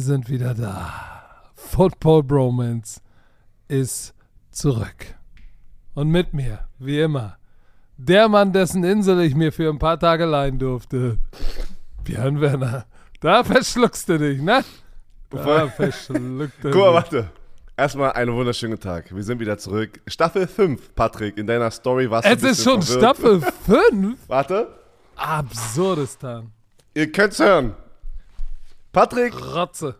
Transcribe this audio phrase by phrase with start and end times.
[0.00, 0.94] Wir sind wieder da.
[1.54, 3.02] Football Bromance
[3.68, 4.14] ist
[4.50, 5.14] zurück.
[5.92, 7.36] Und mit mir, wie immer,
[7.98, 11.18] der Mann, dessen Insel ich mir für ein paar Tage leihen durfte.
[12.02, 12.86] Björn Werner.
[13.20, 14.64] Da verschluckst du dich, ne?
[15.28, 17.30] Da verschluckst du Guck mal, warte.
[17.76, 19.14] Erstmal einen wunderschönen Tag.
[19.14, 20.00] Wir sind wieder zurück.
[20.06, 21.36] Staffel 5, Patrick.
[21.36, 23.18] In deiner Story warst du Es ist schon verwirrt.
[23.18, 23.42] Staffel
[23.90, 24.18] 5?
[24.28, 24.68] Warte.
[25.16, 26.52] Absurdistan.
[26.94, 27.74] Ihr könnt's hören.
[28.92, 29.34] Patrick.
[29.54, 29.96] Rotze.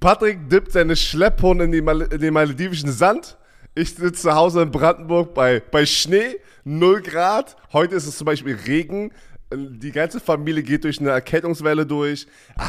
[0.00, 3.36] Patrick dippt seine Schlepphunde in, Mal in den maledivischen Sand.
[3.74, 7.56] Ich sitze zu Hause in Brandenburg bei, bei Schnee, 0 Grad.
[7.72, 9.12] Heute ist es zum Beispiel Regen.
[9.52, 12.26] Die ganze Familie geht durch eine Erkältungswelle durch.
[12.56, 12.64] Ah,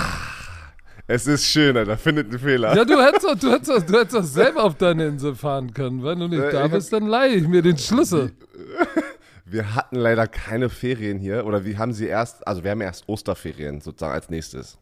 [1.07, 1.97] es ist schön, Alter.
[1.97, 2.75] Findet einen Fehler.
[2.75, 5.73] Ja, du hättest doch, du hättest doch, du hättest doch selber auf deine Insel fahren
[5.73, 6.03] können.
[6.03, 8.31] Wenn du nicht äh, da bist, dann leihe ich mir den Schlüssel.
[9.45, 11.45] Wir hatten leider keine Ferien hier.
[11.45, 14.78] Oder wir haben sie erst, also wir haben erst Osterferien sozusagen als nächstes.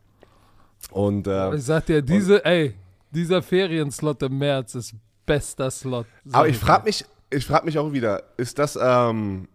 [0.91, 2.75] Und, äh, ich sag dir, diese, ey,
[3.11, 6.07] dieser Ferienslot im März ist bester Slot.
[6.31, 9.47] Aber ich frage mich, ich frage mich auch wieder, ist das, ähm,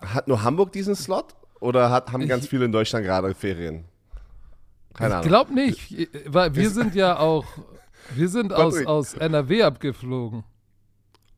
[0.00, 1.34] hat nur Hamburg diesen Slot?
[1.60, 3.84] Oder hat, haben ich, ganz viele in Deutschland gerade Ferien?
[4.94, 5.24] Keine Ahnung.
[5.24, 7.44] Ich glaube nicht, weil wir sind ja auch,
[8.14, 10.44] wir sind aus, aus NRW abgeflogen.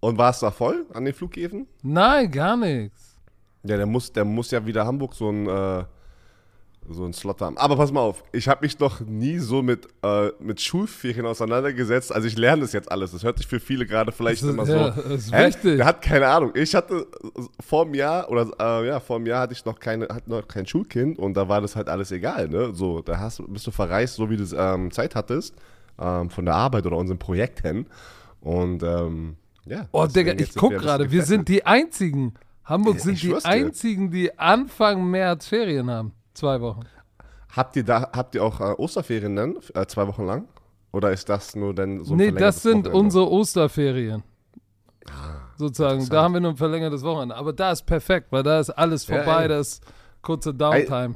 [0.00, 1.66] Und war es da voll an den Flughäfen?
[1.82, 3.16] Nein, gar nichts.
[3.64, 5.84] Ja, der muss, der muss ja wieder Hamburg so ein äh,
[6.88, 7.56] so einen Slot haben.
[7.56, 12.14] Aber pass mal auf, ich habe mich noch nie so mit, äh, mit Schulferien auseinandergesetzt.
[12.14, 13.12] Also ich lerne das jetzt alles.
[13.12, 15.02] Das hört sich für viele gerade vielleicht ist, immer ja, so.
[15.02, 15.46] Das ist hä?
[15.46, 15.76] wichtig.
[15.76, 16.52] Der hat keine Ahnung.
[16.54, 17.06] Ich hatte
[17.60, 20.46] vor einem Jahr oder äh, ja, vor einem Jahr hatte ich noch keine, hatte noch
[20.46, 22.48] kein Schulkind und da war das halt alles egal.
[22.48, 22.74] Ne?
[22.74, 25.54] So, da hast, bist du verreist, so wie du ähm, Zeit hattest,
[25.98, 27.86] ähm, von der Arbeit oder unserem Projekt hin.
[28.40, 29.88] Und ähm, ja.
[29.92, 32.34] Oh, Digga, ich guck gerade, wir sind die einzigen.
[32.64, 36.12] Hamburg sind die einzigen, die Anfang März Ferien haben.
[36.34, 36.80] Zwei Wochen.
[37.54, 40.48] Habt ihr da, habt ihr auch äh, Osterferien dann, äh, zwei Wochen lang?
[40.92, 42.98] Oder ist das nur dann so ein Nee, das sind Wochenende?
[42.98, 44.22] unsere Osterferien.
[45.08, 47.36] Ah, Sozusagen, da haben wir nur ein verlängertes Wochenende.
[47.36, 49.84] Aber da ist perfekt, weil da ist alles vorbei, ja, da ist
[50.22, 51.14] kurze Downtime.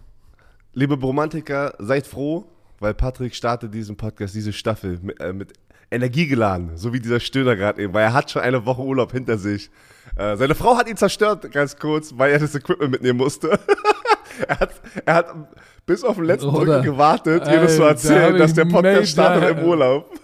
[0.74, 2.44] Liebe Bromantiker, seid froh,
[2.78, 5.52] weil Patrick startet diesen Podcast, diese Staffel mit, äh, mit
[5.90, 9.10] Energie geladen, so wie dieser Stöhner gerade eben, weil er hat schon eine Woche Urlaub
[9.12, 9.70] hinter sich.
[10.16, 13.58] Äh, seine Frau hat ihn zerstört, ganz kurz, weil er das Equipment mitnehmen musste.
[14.46, 14.70] er, hat,
[15.04, 15.34] er hat
[15.86, 19.58] bis auf den letzten Drücker gewartet, dir das zu erzählen, da dass der Podcast startet
[19.58, 20.10] im Urlaub.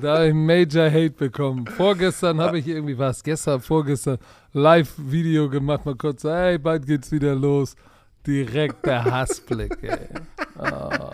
[0.00, 1.66] Da habe ich Major Hate bekommen.
[1.66, 4.18] Vorgestern habe ich irgendwie was, gestern, vorgestern,
[4.52, 7.76] Live-Video gemacht, mal kurz, hey, bald geht's wieder los.
[8.26, 10.08] Direkt der Hassblick, ey.
[10.58, 11.10] Oh.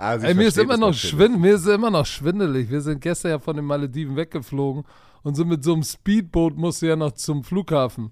[0.00, 2.70] Also ey mir ist immer noch schwind, mir ist immer noch schwindelig.
[2.70, 4.84] Wir sind gestern ja von den Malediven weggeflogen
[5.22, 8.10] und sind mit so einem Speedboot musste ja noch zum Flughafen.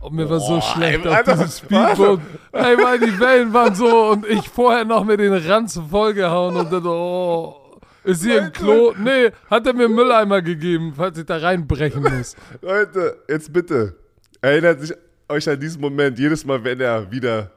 [0.00, 2.20] Und mir war so schlecht ey, auf diesem Speedboot.
[2.52, 6.72] Ey, weil die Wellen waren so und ich vorher noch mit den Ranz vollgehauen und
[6.72, 8.94] dann, oh, ist hier ein Klo?
[8.98, 12.34] Nee, hat er mir einen Mülleimer gegeben, falls ich da reinbrechen muss.
[12.62, 13.94] Leute, jetzt bitte,
[14.40, 14.94] erinnert sich
[15.28, 17.50] euch an diesen Moment, jedes Mal, wenn er wieder,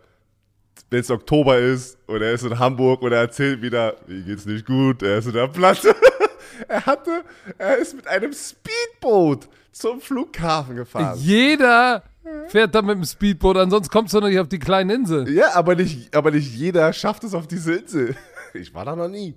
[0.89, 4.45] wenn es Oktober ist oder er ist in Hamburg oder er erzählt wieder, wie geht's
[4.45, 5.95] nicht gut, er ist in der Platte.
[6.67, 7.23] er hatte,
[7.57, 11.17] er ist mit einem Speedboot zum Flughafen gefahren.
[11.17, 12.03] Jeder
[12.47, 15.29] fährt da mit dem Speedboot, ansonsten kommst du noch nicht auf die kleine Insel.
[15.29, 18.15] Ja, aber nicht, aber nicht jeder schafft es auf diese Insel.
[18.55, 19.33] Ich war da noch nie.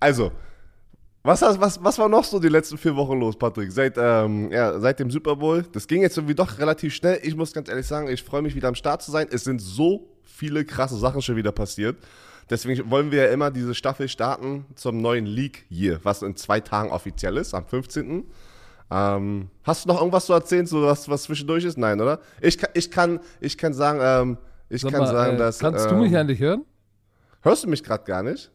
[0.00, 0.32] Also,
[1.22, 3.70] was, was, was war noch so die letzten vier Wochen los, Patrick?
[3.70, 5.64] Seit, ähm, ja, seit dem Super Bowl.
[5.72, 7.20] Das ging jetzt irgendwie doch relativ schnell.
[7.22, 9.28] Ich muss ganz ehrlich sagen, ich freue mich wieder am Start zu sein.
[9.30, 11.98] Es sind so viele krasse Sachen schon wieder passiert.
[12.50, 16.60] Deswegen wollen wir ja immer diese Staffel starten zum neuen League Year, was in zwei
[16.60, 18.24] Tagen offiziell ist, am 15.
[18.90, 21.76] Ähm, hast du noch irgendwas zu erzählen, so was, was zwischendurch ist?
[21.76, 22.20] Nein, oder?
[22.40, 24.38] Ich, ich, kann, ich kann sagen, ähm,
[24.70, 25.58] ich Sag kann mal, sagen, äh, dass.
[25.58, 26.64] Kannst ähm, du mich ähm, eigentlich hören?
[27.42, 28.50] Hörst du mich gerade gar nicht?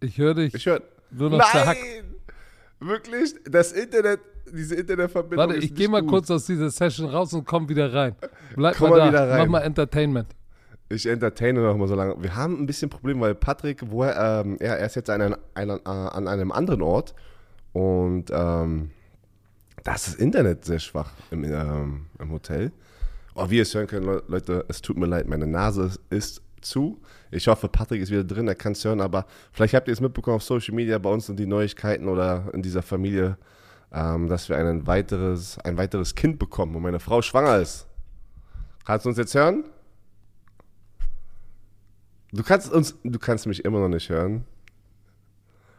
[0.00, 0.54] Ich höre dich.
[0.54, 0.82] Ich höre.
[1.10, 1.48] Nur noch Nein!
[1.50, 1.80] Zerhackt.
[2.78, 3.34] Wirklich?
[3.44, 4.20] Das Internet,
[4.52, 5.48] diese Internetverbindung.
[5.48, 6.10] Warte, ich gehe mal gut.
[6.10, 8.14] kurz aus dieser Session raus und komm wieder rein.
[8.54, 9.08] Bleib komm mal, da.
[9.08, 9.38] Wieder rein.
[9.38, 10.28] Mach mal Entertainment.
[10.88, 12.20] Ich entertaine noch mal so lange.
[12.20, 15.36] Wir haben ein bisschen Problem, weil Patrick, wo er, ähm, er, er ist jetzt an,
[15.54, 17.14] einem, an einem anderen Ort
[17.72, 18.90] und ähm,
[19.84, 22.72] da ist das Internet sehr schwach im, ähm, im Hotel.
[23.34, 27.00] Oh, wie ihr es hören könnt, Leute, es tut mir leid, meine Nase ist zu.
[27.30, 30.00] Ich hoffe, Patrick ist wieder drin, er kann es hören, aber vielleicht habt ihr es
[30.00, 33.38] mitbekommen auf Social Media, bei uns sind die Neuigkeiten oder in dieser Familie,
[33.92, 37.86] ähm, dass wir ein weiteres, ein weiteres Kind bekommen und meine Frau schwanger ist.
[38.84, 39.64] Kannst du uns jetzt hören?
[42.32, 44.44] Du kannst uns, du kannst mich immer noch nicht hören.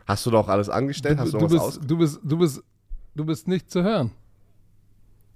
[0.06, 1.19] Hast du doch alles angestellt?
[1.19, 2.63] Du, Hast du, du bist, du bist, du bist
[3.15, 4.11] Du bist nicht zu hören.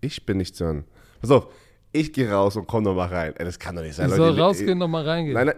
[0.02, 0.86] Ich bin nicht zu hören.
[1.22, 1.48] Pass auf,
[1.92, 3.34] ich gehe raus und komm nochmal rein.
[3.36, 4.10] Ey, das kann doch nicht sein.
[4.10, 5.34] Ich Leute, soll rausgehen, nochmal reingehen.
[5.34, 5.56] Nein, nein,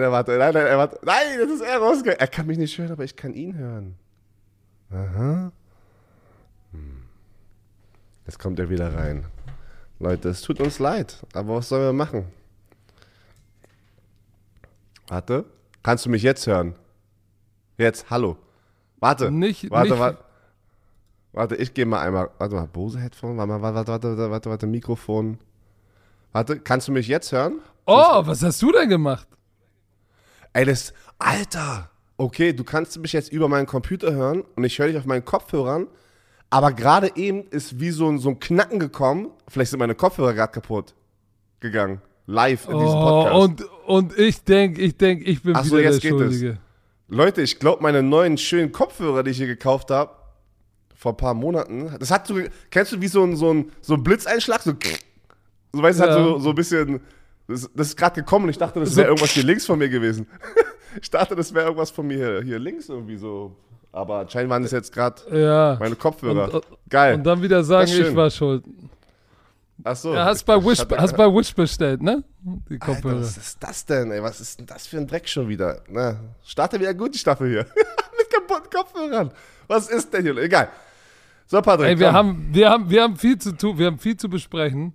[0.00, 0.98] Nein, warte, nein, nein, warte.
[1.04, 2.18] Nein, das ist er rausgegangen.
[2.18, 3.96] Er kann mich nicht hören, aber ich kann ihn hören.
[4.90, 5.52] Aha.
[6.72, 7.02] Hm.
[8.24, 9.26] Jetzt kommt er wieder rein.
[9.98, 12.24] Leute, es tut uns leid, aber was sollen wir machen?
[15.08, 15.44] Warte.
[15.82, 16.74] Kannst du mich jetzt hören?
[17.76, 18.38] Jetzt, hallo.
[18.98, 19.30] Warte.
[19.30, 20.24] Nicht, warte, nicht, warte.
[21.32, 22.30] Warte, ich gehe mal einmal.
[22.38, 23.36] Warte mal, Bose Headphone?
[23.38, 25.38] Warte, warte, warte, warte, warte, warte, Mikrofon.
[26.32, 27.60] Warte, kannst du mich jetzt hören?
[27.86, 29.26] Oh, was hast du denn gemacht?
[30.52, 30.92] Ey, das.
[31.18, 31.90] Alter!
[32.16, 35.24] Okay, du kannst mich jetzt über meinen Computer hören und ich höre dich auf meinen
[35.24, 35.88] Kopfhörern.
[36.50, 39.30] Aber gerade eben ist wie so ein, so ein Knacken gekommen.
[39.48, 40.94] Vielleicht sind meine Kopfhörer gerade kaputt
[41.60, 42.02] gegangen.
[42.26, 43.34] Live in diesem Oh, Podcast.
[43.36, 46.26] und, und ich denke, ich denke, ich bin Ach so, wieder jetzt der geht es.
[46.34, 46.58] Schuldige.
[47.08, 50.12] Leute, ich glaube, meine neuen schönen Kopfhörer, die ich hier gekauft habe,
[51.02, 52.36] vor ein paar Monaten, das hat so,
[52.70, 54.62] kennst du wie so ein, so ein, so ein Blitzeinschlag?
[54.62, 54.72] So,
[55.72, 56.10] so weißt du, Ja.
[56.10, 57.00] hat so, so ein bisschen,
[57.48, 59.88] das, das ist gerade gekommen und ich dachte, das wäre irgendwas hier links von mir
[59.88, 60.28] gewesen.
[61.02, 63.56] ich dachte, das wäre irgendwas von mir hier, hier links irgendwie so.
[63.90, 65.76] Aber anscheinend waren das jetzt gerade Ja.
[65.80, 66.54] meine Kopfhörer.
[66.54, 67.16] Und- Geil.
[67.16, 68.62] Und dann wieder sagen, ich war schuld.
[69.84, 70.14] Ach so.
[70.14, 72.22] Ja, hast bei Wish, hatte- hast bei Wish bestellt, ne?
[72.70, 73.20] Die Alter, Kopfhörer.
[73.22, 74.22] was ist das denn, ey?
[74.22, 75.80] Was ist denn das für ein Dreck schon wieder?
[75.88, 77.66] Na, starte wieder gut die Staffel hier.
[78.18, 79.32] Mit kaputten Kopfhörern.
[79.66, 80.36] Was ist denn hier?
[80.36, 80.68] Egal.
[81.52, 81.88] So, Patrick.
[81.88, 82.16] Ey, wir komm.
[82.16, 84.94] haben, wir, haben, wir haben viel zu tun, wir haben viel zu besprechen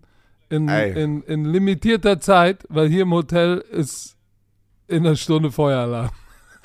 [0.50, 1.00] in, Ey.
[1.00, 4.18] in, in limitierter Zeit, weil hier im Hotel ist
[4.88, 6.10] in einer Stunde Feueralarm.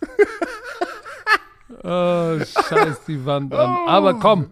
[1.84, 3.86] oh, scheiß die Wand an.
[3.86, 4.46] Aber komm,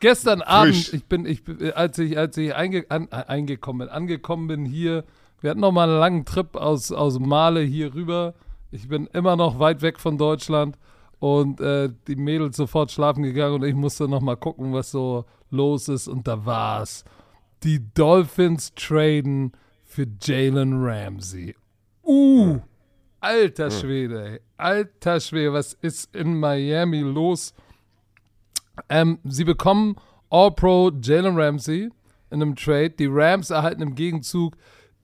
[0.00, 0.92] gestern Abend, Frisch.
[0.92, 1.40] ich bin, ich,
[1.74, 5.04] als ich, als ich einge, an, eingekommen bin, angekommen bin hier,
[5.40, 8.34] wir hatten noch mal einen langen Trip aus, aus Male hier rüber.
[8.70, 10.76] Ich bin immer noch weit weg von Deutschland
[11.18, 15.24] und äh, die Mädels sofort schlafen gegangen und ich musste noch mal gucken, was so
[15.50, 17.04] los ist und da war's.
[17.62, 19.52] Die Dolphins traden
[19.84, 21.54] für Jalen Ramsey.
[22.02, 22.58] Uh,
[23.20, 24.40] alter Schwede, ey.
[24.56, 27.54] alter Schwede, was ist in Miami los?
[28.88, 29.96] Ähm, sie bekommen
[30.30, 31.90] All-Pro Jalen Ramsey
[32.30, 32.90] in einem Trade.
[32.90, 34.56] Die Rams erhalten im Gegenzug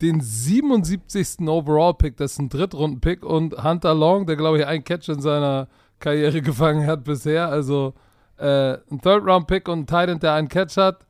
[0.02, 1.46] den 77.
[1.46, 5.68] Overall-Pick, das ist ein Drittrunden-Pick und Hunter Long, der glaube ich einen Catch in seiner
[6.00, 7.94] Karriere gefangen hat bisher, also
[8.38, 11.06] äh, ein Third-Round-Pick und ein Tight End, der einen Catch hat.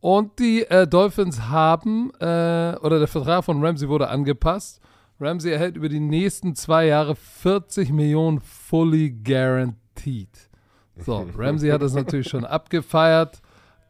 [0.00, 4.80] Und die äh, Dolphins haben, äh, oder der Vertrag von Ramsey wurde angepasst.
[5.20, 10.28] Ramsey erhält über die nächsten zwei Jahre 40 Millionen fully guaranteed.
[10.98, 13.40] So, Ramsey hat das natürlich schon abgefeiert.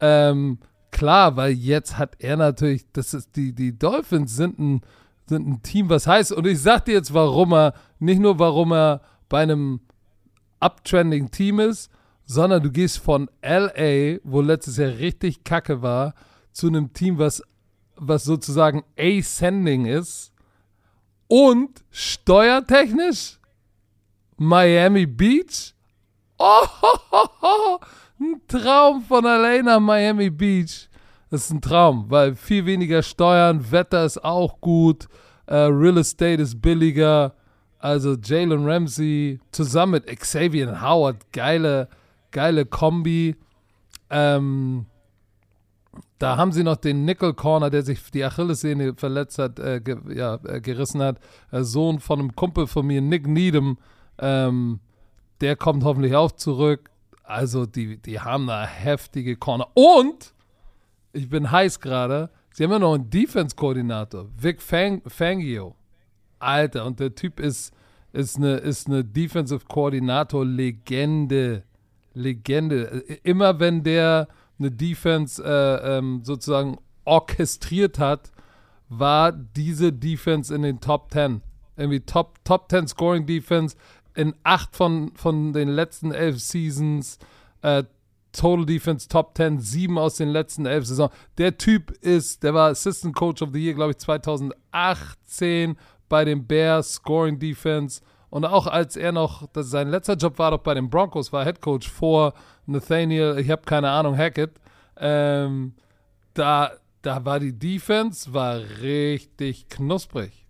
[0.01, 0.57] Ähm,
[0.91, 4.81] klar, weil jetzt hat er natürlich, das ist die, die Dolphins sind ein,
[5.27, 8.73] sind ein Team, was heißt, und ich sag dir jetzt, warum er, nicht nur warum
[8.73, 9.81] er bei einem
[10.59, 11.89] uptrending Team ist,
[12.25, 16.13] sondern du gehst von LA, wo letztes Jahr richtig kacke war,
[16.51, 17.41] zu einem Team, was,
[17.95, 20.31] was sozusagen ascending ist
[21.27, 23.39] und steuertechnisch
[24.37, 25.73] Miami Beach.
[26.37, 26.65] Oh,
[28.19, 30.89] ein Traum von nach Miami Beach.
[31.29, 35.07] Das ist ein Traum, weil viel weniger Steuern, Wetter ist auch gut,
[35.45, 37.35] äh, Real Estate ist billiger.
[37.79, 41.87] Also Jalen Ramsey zusammen mit Xavier Howard, geile,
[42.31, 43.35] geile Kombi.
[44.09, 44.85] Ähm,
[46.19, 49.97] da haben sie noch den Nickel Corner, der sich die Achillessehne verletzt hat, äh, ge
[50.13, 51.19] ja, äh, gerissen hat.
[51.51, 53.77] Äh, Sohn von einem Kumpel von mir, Nick Needham.
[54.17, 54.81] Ähm,
[55.39, 56.91] der kommt hoffentlich auch zurück.
[57.23, 59.69] Also die, die haben eine heftige Corner.
[59.73, 60.33] Und
[61.13, 62.29] ich bin heiß gerade.
[62.51, 65.75] Sie haben ja noch einen Defense-Koordinator, Vic Fang Fangio.
[66.39, 67.73] Alter, und der Typ ist,
[68.11, 71.63] ist eine, ist eine Defensive Koordinator-Legende.
[72.13, 72.83] Legende.
[73.23, 78.31] Immer wenn der eine Defense äh, ähm, sozusagen orchestriert hat,
[78.89, 81.41] war diese Defense in den Top 10.
[81.77, 83.77] Irgendwie Top, Top 10 Scoring Defense
[84.15, 87.19] in acht von, von den letzten elf Seasons.
[87.61, 87.83] Äh,
[88.31, 91.11] Total Defense Top 10, sieben aus den letzten elf Saisons.
[91.37, 95.77] Der Typ ist, der war Assistant Coach of the Year, glaube ich, 2018
[96.09, 98.01] bei den Bears, Scoring Defense.
[98.29, 101.45] Und auch als er noch, das sein letzter Job war doch bei den Broncos, war
[101.45, 102.33] Head Coach vor
[102.65, 104.51] Nathaniel, ich habe keine Ahnung, Hackett.
[104.97, 105.73] Ähm,
[106.33, 110.45] da, da war die Defense, war richtig knusprig.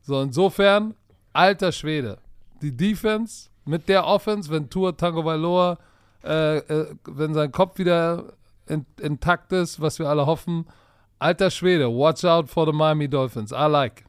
[0.00, 0.94] So, insofern,
[1.32, 2.18] alter Schwede.
[2.62, 5.78] Die Defense mit der Offense, wenn Tour Tango Valor,
[6.22, 8.32] äh, äh, wenn sein Kopf wieder
[8.66, 10.66] in, intakt ist, was wir alle hoffen,
[11.18, 13.52] alter Schwede, watch out for the Miami Dolphins.
[13.52, 14.04] I like.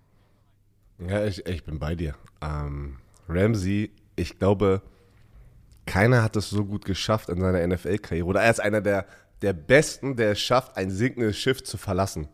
[0.99, 2.15] Ja, ich, ich bin bei dir.
[2.41, 2.97] Ähm,
[3.27, 4.81] Ramsey, ich glaube,
[5.85, 8.25] keiner hat es so gut geschafft in seiner NFL-Karriere.
[8.25, 9.05] Oder er ist einer der,
[9.41, 12.27] der Besten, der es schafft, ein sinkendes Schiff zu verlassen.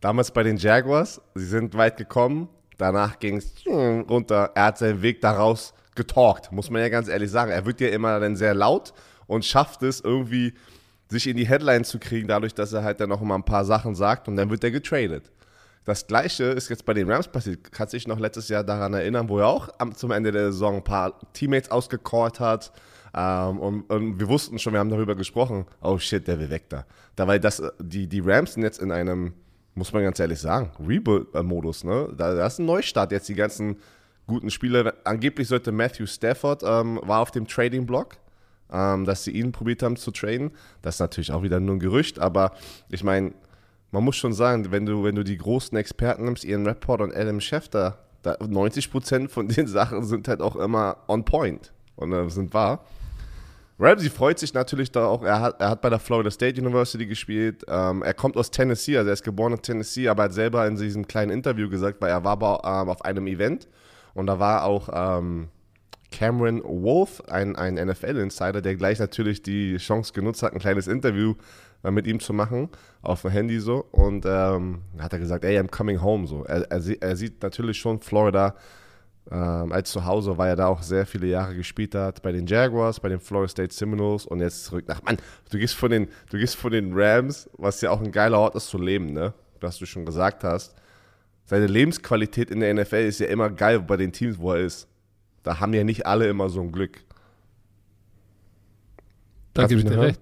[0.00, 4.50] Damals bei den Jaguars, sie sind weit gekommen, Danach ging es runter.
[4.54, 7.50] Er hat seinen Weg daraus getalkt, muss man ja ganz ehrlich sagen.
[7.50, 8.92] Er wird ja immer dann sehr laut
[9.26, 10.54] und schafft es irgendwie,
[11.08, 13.64] sich in die Headlines zu kriegen, dadurch, dass er halt dann noch mal ein paar
[13.64, 15.30] Sachen sagt und dann wird er getradet.
[15.86, 17.72] Das gleiche ist jetzt bei den Rams passiert.
[17.72, 20.50] Kannst du dich noch letztes Jahr daran erinnern, wo er auch am, zum Ende der
[20.50, 22.72] Saison ein paar Teammates ausgecallt hat.
[23.14, 26.68] Ähm, und, und, wir wussten schon, wir haben darüber gesprochen, oh shit, der will weg
[26.68, 26.84] da.
[27.14, 29.32] Da weil das, die, die Rams sind jetzt in einem,
[29.76, 31.84] muss man ganz ehrlich sagen, Rebuild-Modus.
[31.84, 32.12] Ne?
[32.16, 33.76] Da, da ist ein Neustart jetzt, die ganzen
[34.26, 34.92] guten Spieler.
[35.04, 38.18] Angeblich sollte Matthew Stafford, ähm, war auf dem Trading-Block
[38.72, 40.50] ähm, dass sie ihn probiert haben zu traden.
[40.82, 42.52] Das ist natürlich auch wieder nur ein Gerücht, aber
[42.88, 43.32] ich meine,
[43.96, 47.16] man muss schon sagen, wenn du, wenn du die großen Experten nimmst, Ian Rapport und
[47.16, 52.28] Adam Schefter, da 90% von den Sachen sind halt auch immer on point und äh,
[52.28, 52.84] sind wahr.
[53.78, 55.22] Ramsey freut sich natürlich da auch.
[55.22, 57.64] Er hat, er hat bei der Florida State University gespielt.
[57.68, 60.76] Ähm, er kommt aus Tennessee, also er ist geboren in Tennessee, aber hat selber in
[60.76, 63.66] diesem kleinen Interview gesagt, weil er war ähm, auf einem Event
[64.12, 65.48] und da war auch ähm,
[66.10, 71.34] Cameron Wolf, ein, ein NFL-Insider, der gleich natürlich die Chance genutzt hat, ein kleines Interview
[71.90, 72.68] mit ihm zu machen,
[73.02, 73.86] auf dem Handy so.
[73.90, 76.44] Und ähm, hat er gesagt, ey, I'm coming home so.
[76.44, 78.54] Er, er, er sieht natürlich schon Florida
[79.30, 83.00] ähm, als Zuhause, weil er da auch sehr viele Jahre gespielt hat, bei den Jaguars,
[83.00, 85.16] bei den Florida State Seminoles und jetzt zurück nach, Mann,
[85.50, 88.54] du gehst von den, du gehst von den Rams, was ja auch ein geiler Ort
[88.54, 89.34] ist zu leben, ne?
[89.60, 90.74] Was du schon gesagt hast.
[91.44, 94.88] Seine Lebensqualität in der NFL ist ja immer geil bei den Teams, wo er ist
[95.46, 97.04] da haben ja nicht alle immer so ein Glück.
[99.54, 100.20] Da gebe ich dir recht.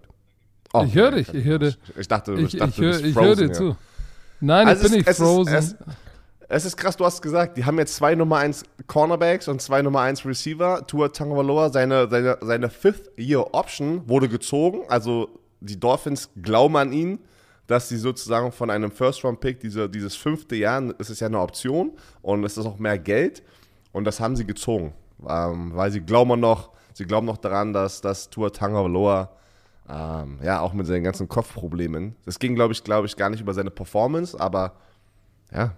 [0.74, 1.78] Oh, ich höre dich, ich höre dich.
[1.98, 3.76] Ich dachte, ich, ich, dachte, ich, hör, ich höre dir zu.
[4.40, 5.54] Nein, also ich bin nicht es frozen.
[5.54, 5.96] Ist, es,
[6.48, 9.82] es, ist krass, du hast gesagt, die haben jetzt zwei Nummer 1 Cornerbacks und zwei
[9.82, 10.86] Nummer 1 Receiver.
[10.86, 14.82] Tua Tagovailoa, seine, seine, seine Fifth-Year-Option wurde gezogen.
[14.88, 15.28] Also
[15.60, 17.20] die Dolphins glauben an ihn,
[17.66, 21.92] dass sie sozusagen von einem First-Round-Pick, diese, dieses fünfte Jahr, es ist ja eine Option
[22.20, 23.42] und es ist auch mehr Geld
[23.92, 24.92] und das haben sie gezogen
[25.28, 29.30] ähm, weil sie glauben noch, sie glauben noch daran, dass, dass Tua Tagovailoa
[29.88, 33.40] ähm, ja auch mit seinen ganzen Kopfproblemen, das ging glaube ich, glaube ich gar nicht
[33.40, 34.72] über seine Performance, aber
[35.52, 35.72] ja,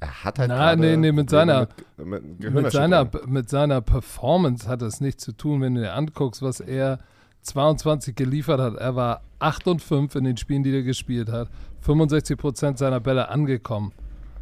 [0.00, 4.68] er hat halt Na, nee, nee, mit seiner, mit, mit, mit, seiner, mit seiner Performance
[4.68, 6.98] hat das nichts zu tun, wenn du dir anguckst, was er
[7.42, 8.74] 22 geliefert hat.
[8.74, 11.48] Er war 8 und 5 in den Spielen, die er gespielt hat.
[11.80, 13.92] 65 Prozent seiner Bälle angekommen.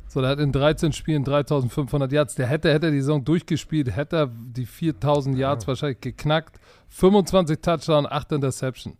[0.08, 2.34] So, der hat in 13 Spielen 3500 Yards.
[2.34, 5.68] Der hätte, hätte die Saison durchgespielt, hätte er die 4000 Yards ja.
[5.68, 6.58] wahrscheinlich geknackt.
[6.92, 8.96] 25 Touchdown, 8 Interception.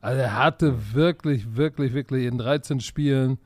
[0.00, 3.38] Also er hatte wirklich, wirklich, wirklich in 13 Spielen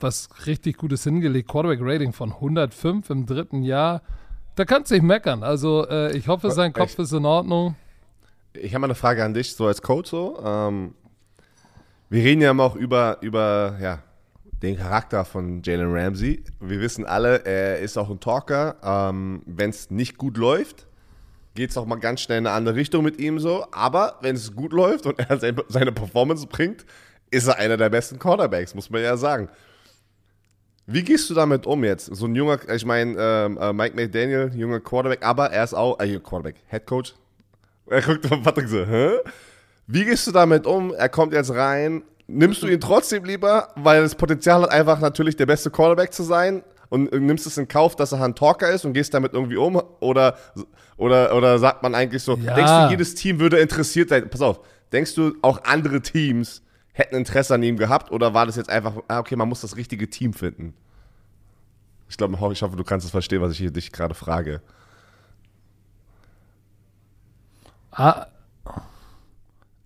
[0.00, 1.48] was richtig Gutes hingelegt.
[1.48, 4.02] Quarterback-Rating von 105 im dritten Jahr.
[4.54, 5.42] Da kannst du nicht meckern.
[5.42, 7.74] Also äh, ich hoffe, sein Kopf ich, ist in Ordnung.
[8.52, 10.40] Ich habe mal eine Frage an dich, so als Coach so.
[10.44, 10.94] Ähm,
[12.10, 14.00] wir reden ja immer auch über, über ja,
[14.62, 16.44] den Charakter von Jalen Ramsey.
[16.60, 18.76] Wir wissen alle, er ist auch ein Talker.
[18.84, 20.86] Ähm, wenn es nicht gut läuft,
[21.54, 23.66] geht es auch mal ganz schnell in eine andere Richtung mit ihm so.
[23.70, 26.84] Aber wenn es gut läuft und er seine Performance bringt,
[27.30, 29.48] ist er einer der besten Cornerbacks, muss man ja sagen.
[30.86, 32.06] Wie gehst du damit um jetzt?
[32.14, 35.98] So ein junger, ich meine, ähm, äh, Mike McDaniel, junger Quarterback, aber er ist auch,
[35.98, 37.14] äh, Quarterback, Head Coach.
[37.86, 39.18] Er guckt auf Patrick so, hä?
[39.86, 40.92] Wie gehst du damit um?
[40.94, 45.36] Er kommt jetzt rein, nimmst du ihn trotzdem lieber, weil das Potenzial hat, einfach natürlich
[45.36, 46.62] der beste Quarterback zu sein
[46.94, 49.82] und nimmst es in Kauf, dass er ein Talker ist und gehst damit irgendwie um?
[50.00, 50.36] Oder,
[50.96, 52.54] oder, oder sagt man eigentlich so, ja.
[52.54, 54.30] denkst du, jedes Team würde interessiert sein?
[54.30, 54.60] Pass auf,
[54.92, 58.94] denkst du, auch andere Teams hätten Interesse an ihm gehabt oder war das jetzt einfach,
[59.08, 60.74] ah, okay, man muss das richtige Team finden?
[62.08, 64.62] Ich glaube, ich hoffe, du kannst es verstehen, was ich hier dich gerade frage.
[67.90, 68.26] Ah,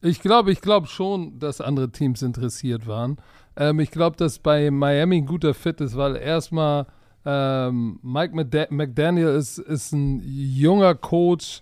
[0.01, 3.17] ich glaube, ich glaube schon, dass andere Teams interessiert waren.
[3.57, 6.87] Ähm, ich glaube, dass bei Miami ein guter Fit ist, weil erstmal
[7.31, 8.35] ähm, Mike
[8.71, 11.61] McDaniel ist, ist ein junger Coach,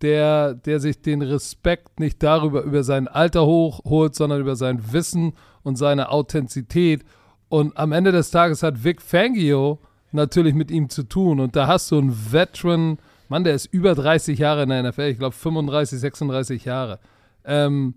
[0.00, 5.32] der, der sich den Respekt nicht darüber über sein Alter hochholt, sondern über sein Wissen
[5.64, 7.04] und seine Authentizität.
[7.48, 9.80] Und am Ende des Tages hat Vic Fangio
[10.12, 11.40] natürlich mit ihm zu tun.
[11.40, 12.98] Und da hast du einen Veteran,
[13.28, 17.00] Mann, der ist über 30 Jahre in der NFL, ich glaube 35, 36 Jahre
[17.48, 17.94] ähm,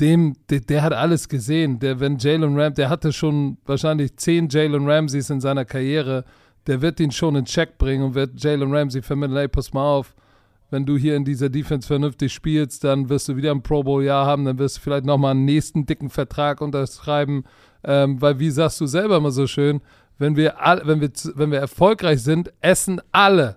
[0.00, 1.78] dem, der, der, hat alles gesehen.
[1.78, 6.24] Der, wenn Jalen Ram, der hatte schon wahrscheinlich zehn Jalen Ramseys in seiner Karriere,
[6.68, 9.82] der wird ihn schon in Check bringen und wird Jalen Ramsey vermitteln, ey, pass mal
[9.82, 10.14] auf,
[10.70, 14.04] wenn du hier in dieser Defense vernünftig spielst, dann wirst du wieder ein Pro Bowl
[14.04, 17.44] Jahr haben, dann wirst du vielleicht nochmal einen nächsten dicken Vertrag unterschreiben,
[17.84, 19.80] ähm, weil wie sagst du selber immer so schön,
[20.18, 23.56] wenn wir, all, wenn wir, wenn wir erfolgreich sind, essen alle.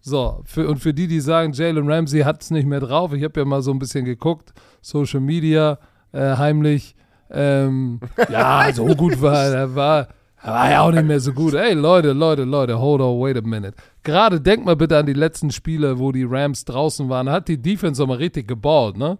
[0.00, 3.22] So, für, und für die, die sagen, Jalen Ramsey hat es nicht mehr drauf, ich
[3.22, 5.78] habe ja mal so ein bisschen geguckt, Social Media,
[6.12, 6.96] äh, heimlich.
[7.30, 9.74] Ähm, ja, so gut war er.
[9.74, 10.08] war,
[10.44, 11.54] War ja auch nicht mehr so gut.
[11.54, 13.74] Ey, Leute, Leute, Leute, hold on, wait a minute.
[14.02, 17.30] Gerade denkt mal bitte an die letzten Spiele, wo die Rams draußen waren.
[17.30, 19.18] Hat die Defense nochmal richtig gebaut, ne?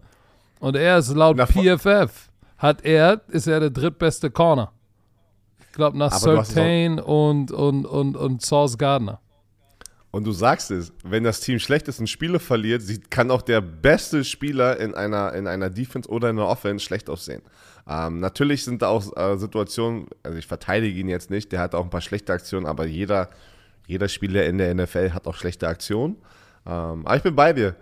[0.59, 4.73] Und er ist laut Na, PFF, hat er, ist er der drittbeste Corner.
[5.61, 9.21] Ich glaube nach Sertain und, und, und, und Sauce Gardner.
[10.11, 13.63] Und du sagst es, wenn das Team schlecht ist und Spiele verliert, kann auch der
[13.63, 17.43] beste Spieler in einer, in einer Defense oder in einer Offense schlecht aussehen.
[17.89, 21.75] Ähm, natürlich sind da auch äh, Situationen, also ich verteidige ihn jetzt nicht, der hat
[21.75, 23.29] auch ein paar schlechte Aktionen, aber jeder,
[23.87, 26.17] jeder Spieler in der NFL hat auch schlechte Aktionen.
[26.65, 27.75] Ähm, aber ich bin bei dir.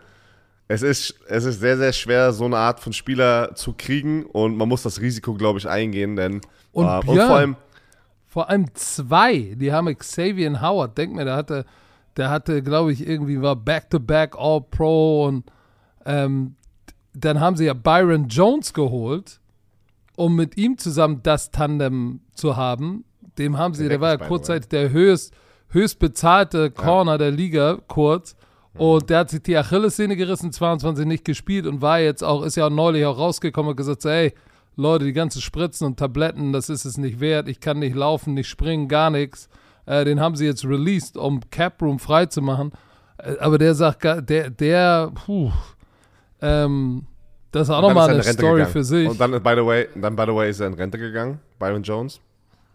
[0.69, 4.57] Es ist, es ist sehr, sehr schwer, so eine Art von Spieler zu kriegen und
[4.57, 6.40] man muss das Risiko, glaube ich, eingehen, denn
[6.73, 7.57] Und äh, und Björn, vor allem,
[8.26, 10.97] Vor allem zwei, die haben Xavier Howard.
[10.97, 11.66] Denk mir, der hatte,
[12.16, 15.45] der hatte, glaube ich, irgendwie war Back-to-Back All-Pro und
[16.07, 16.54] ähm,
[17.12, 19.40] dann haben sie ja Byron Jones geholt,
[20.21, 23.05] um mit ihm zusammen das Tandem zu haben.
[23.39, 25.33] Dem haben sie, Der war ja kurzzeitig der höchst,
[25.71, 28.37] höchst bezahlte Corner der Liga, kurz.
[28.75, 28.81] Mhm.
[28.81, 32.57] Und der hat sich die Achillessehne gerissen, 22 nicht gespielt und war jetzt auch, ist
[32.57, 34.35] ja auch neulich auch rausgekommen und gesagt, ey,
[34.77, 37.49] Leute, die ganzen Spritzen und Tabletten, das ist es nicht wert.
[37.49, 39.49] Ich kann nicht laufen, nicht springen, gar nichts.
[39.87, 42.73] Äh, den haben sie jetzt released, um Cap Room frei zu machen.
[43.17, 45.50] Äh, aber der sagt, der, der, puh,
[46.43, 47.07] ähm,
[47.52, 48.73] das ist auch Und nochmal eine Story gegangen.
[48.73, 49.09] für sich.
[49.09, 51.83] Und dann, by the way, dann, by the way, ist er in Rente gegangen, Byron
[51.83, 52.21] Jones.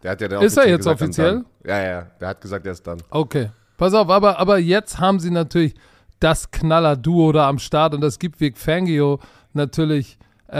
[0.04, 1.44] Der hat ja dann Ist er jetzt gesagt, offiziell?
[1.64, 2.98] Dann, ja, ja, der hat gesagt, er ist dann.
[3.10, 3.50] Okay.
[3.78, 5.74] Pass auf, aber, aber jetzt haben sie natürlich
[6.20, 9.20] das Knaller-Duo da am Start und das gibt Vic Fangio
[9.54, 10.18] natürlich
[10.48, 10.56] äh,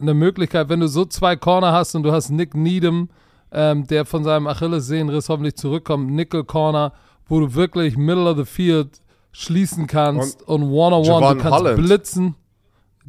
[0.00, 3.08] eine Möglichkeit, wenn du so zwei Corner hast und du hast Nick Needham,
[3.52, 6.92] ähm, der von seinem Achillessehnenriss hoffentlich zurückkommt, Nickel Corner,
[7.28, 9.00] wo du wirklich Middle of the Field
[9.32, 11.76] schließen kannst und, One-on-One, Javon du kannst Holland.
[11.76, 12.34] blitzen.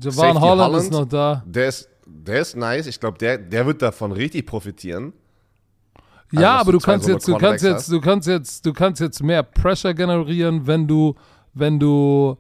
[0.10, 0.42] Safety Holland,
[0.72, 0.84] Holland.
[0.84, 1.44] ist noch da.
[1.46, 2.88] Der ist, der ist nice.
[2.88, 5.14] Ich glaube, der, der wird davon richtig profitieren.
[6.32, 7.92] Also, Ja, dass aber du kannst so jetzt, du kannst jetzt, hast.
[7.92, 11.16] du kannst jetzt, du kannst jetzt mehr Pressure generieren, wenn du,
[11.54, 12.38] wenn du,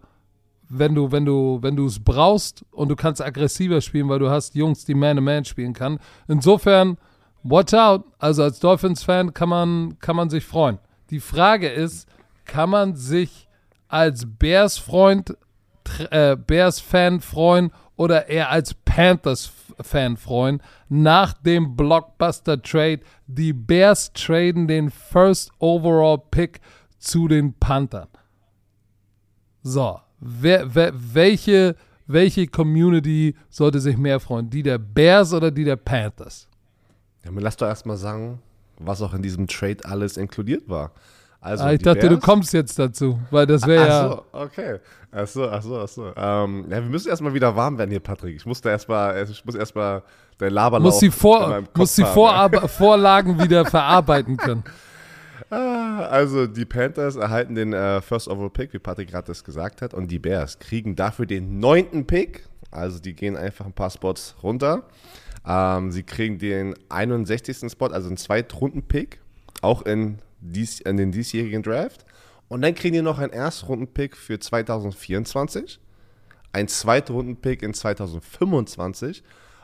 [0.69, 4.29] wenn du, wenn du, wenn du es brauchst und du kannst aggressiver spielen, weil du
[4.29, 5.99] hast Jungs, die Man-to-Man spielen kann.
[6.29, 6.97] Insofern,
[7.43, 8.05] watch out.
[8.17, 10.79] Also als Dolphins-Fan kann man, kann man sich freuen.
[11.09, 12.07] Die Frage ist,
[12.45, 13.49] kann man sich
[13.89, 15.35] als Bears-Freund,
[15.99, 20.61] äh, Bears-Fan freuen oder eher als Panthers-Fan freuen?
[20.89, 26.61] Nach dem Blockbuster-Trade, die Bears traden den First Overall Pick
[26.97, 28.07] zu den Panthern.
[29.63, 31.75] So, wer, wer, welche,
[32.07, 34.49] welche Community sollte sich mehr freuen?
[34.49, 36.47] Die der Bears oder die der Panthers?
[37.23, 38.39] Ja, aber lass doch erstmal sagen,
[38.79, 40.91] was auch in diesem Trade alles inkludiert war.
[41.41, 44.05] Also, ah, ich die dachte, du kommst jetzt dazu, weil das wäre ja.
[44.05, 44.79] Ach so, okay.
[45.11, 46.13] Ach so, ach so, ach so.
[46.15, 48.35] Ähm, ja, wir müssen erstmal wieder warm werden hier, Patrick.
[48.35, 50.03] Ich muss da erstmal, ich muss erstmal
[50.37, 54.63] dein Laberlauf Muss die, Vor muss die Vorab Vorlagen wieder verarbeiten können.
[55.49, 59.81] Ah, Also die Panthers erhalten den äh, First Overall Pick, wie Patrick gerade das gesagt
[59.81, 62.45] hat, und die Bears kriegen dafür den neunten Pick.
[62.69, 64.83] Also die gehen einfach ein paar Spots runter.
[65.45, 67.71] Ähm, sie kriegen den 61.
[67.71, 69.19] Spot, also einen Zweitrunden-Pick,
[69.61, 72.05] auch in, dies, in den diesjährigen Draft.
[72.47, 75.79] Und dann kriegen die noch einen Erstrunden-Pick für 2024,
[76.51, 79.23] einen Zweitrunden-Pick in 2025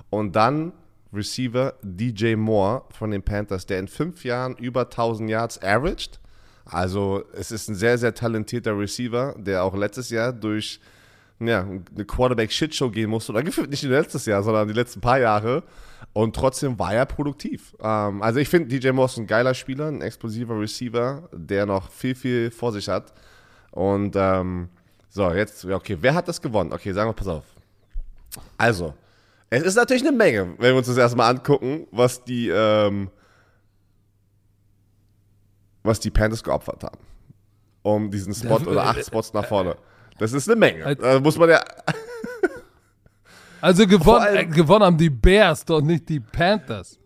[0.09, 0.71] und dann
[1.13, 6.19] Receiver DJ Moore von den Panthers, der in fünf Jahren über 1000 Yards averaged.
[6.65, 10.79] Also es ist ein sehr, sehr talentierter Receiver, der auch letztes Jahr durch
[11.39, 13.31] ja, eine Quarterback-Shitshow gehen musste.
[13.31, 15.63] Oder gefühlt nicht nur letztes Jahr, sondern die letzten paar Jahre.
[16.13, 17.75] Und trotzdem war er produktiv.
[17.79, 21.91] Ähm, also ich finde, DJ Moore ist ein geiler Spieler, ein explosiver Receiver, der noch
[21.91, 23.13] viel, viel vor sich hat.
[23.71, 24.69] Und ähm,
[25.09, 26.73] so, jetzt, okay, wer hat das gewonnen?
[26.73, 27.43] Okay, sagen wir, pass auf.
[28.57, 28.93] Also,
[29.49, 33.09] es ist natürlich eine Menge, wenn wir uns das erstmal angucken, was die, ähm,
[35.83, 36.99] was die Panthers geopfert haben.
[37.83, 39.77] Um diesen Spot oder acht Spots nach vorne.
[40.19, 40.85] Das ist eine Menge.
[40.85, 41.63] Als- Da muss man ja.
[43.61, 46.99] Also gewonnen, allem- äh, gewonnen haben die Bears, doch nicht die Panthers.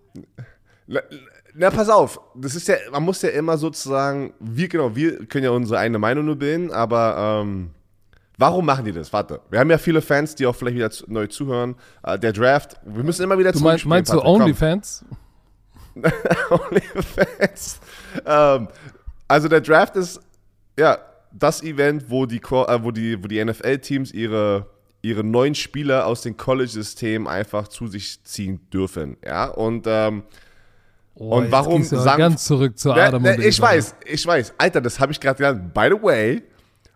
[0.87, 0.99] Na,
[1.53, 5.45] na, pass auf, das ist ja, man muss ja immer sozusagen, wir, genau, wir können
[5.45, 7.71] ja unsere eigene Meinung nur bilden, aber ähm,
[8.37, 9.11] warum machen die das?
[9.13, 11.75] Warte, wir haben ja viele Fans, die auch vielleicht wieder zu, neu zuhören.
[12.03, 14.21] Äh, der Draft, wir müssen immer wieder Du meinst, meinst du.
[14.21, 15.05] OnlyFans?
[16.49, 17.79] OnlyFans.
[18.25, 18.67] ähm,
[19.27, 20.19] also der Draft ist
[20.77, 20.97] ja
[21.33, 24.67] das Event, wo die, äh, wo die, wo die NFL-Teams ihre,
[25.01, 29.17] ihre neuen Spieler aus dem College-System einfach zu sich ziehen dürfen.
[29.25, 30.23] Ja, und ähm,
[31.13, 34.53] Oh, Und warum sagen- ganz zurück zu Ne, Adam ne, und ich weiß, ich weiß.
[34.57, 35.73] Alter, das habe ich gerade gelernt.
[35.73, 36.41] By the way,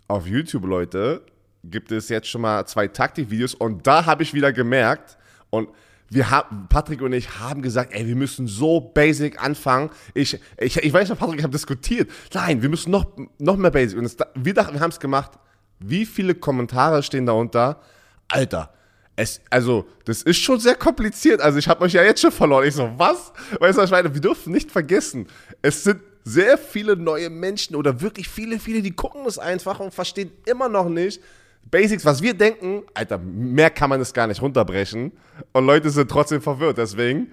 [0.07, 1.21] auf YouTube, Leute,
[1.65, 5.17] gibt es jetzt schon mal zwei Taktikvideos und da habe ich wieder gemerkt
[5.49, 5.67] und
[6.09, 9.89] wir haben, Patrick und ich haben gesagt, ey, wir müssen so basic anfangen.
[10.13, 12.09] Ich, ich, ich weiß noch, Patrick, ich habe diskutiert.
[12.33, 13.07] Nein, wir müssen noch,
[13.39, 13.97] noch mehr basic.
[13.97, 15.31] Und es, wir dachten, wir haben es gemacht.
[15.79, 17.81] Wie viele Kommentare stehen da unter?
[18.27, 18.71] Alter,
[19.15, 21.41] es, also, das ist schon sehr kompliziert.
[21.41, 22.67] Also, ich habe euch ja jetzt schon verloren.
[22.67, 23.33] Ich so, was?
[23.59, 24.13] Weißt du, was ich meine?
[24.13, 25.27] Wir dürfen nicht vergessen,
[25.61, 29.93] es sind sehr viele neue Menschen oder wirklich viele, viele, die gucken es einfach und
[29.93, 31.21] verstehen immer noch nicht,
[31.65, 35.11] Basics, was wir denken, Alter, mehr kann man es gar nicht runterbrechen.
[35.51, 36.77] Und Leute sind trotzdem verwirrt.
[36.77, 37.31] Deswegen,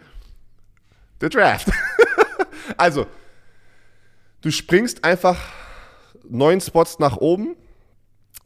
[1.20, 1.68] der Draft.
[2.76, 3.06] also,
[4.40, 5.38] du springst einfach
[6.28, 7.56] neun Spots nach oben,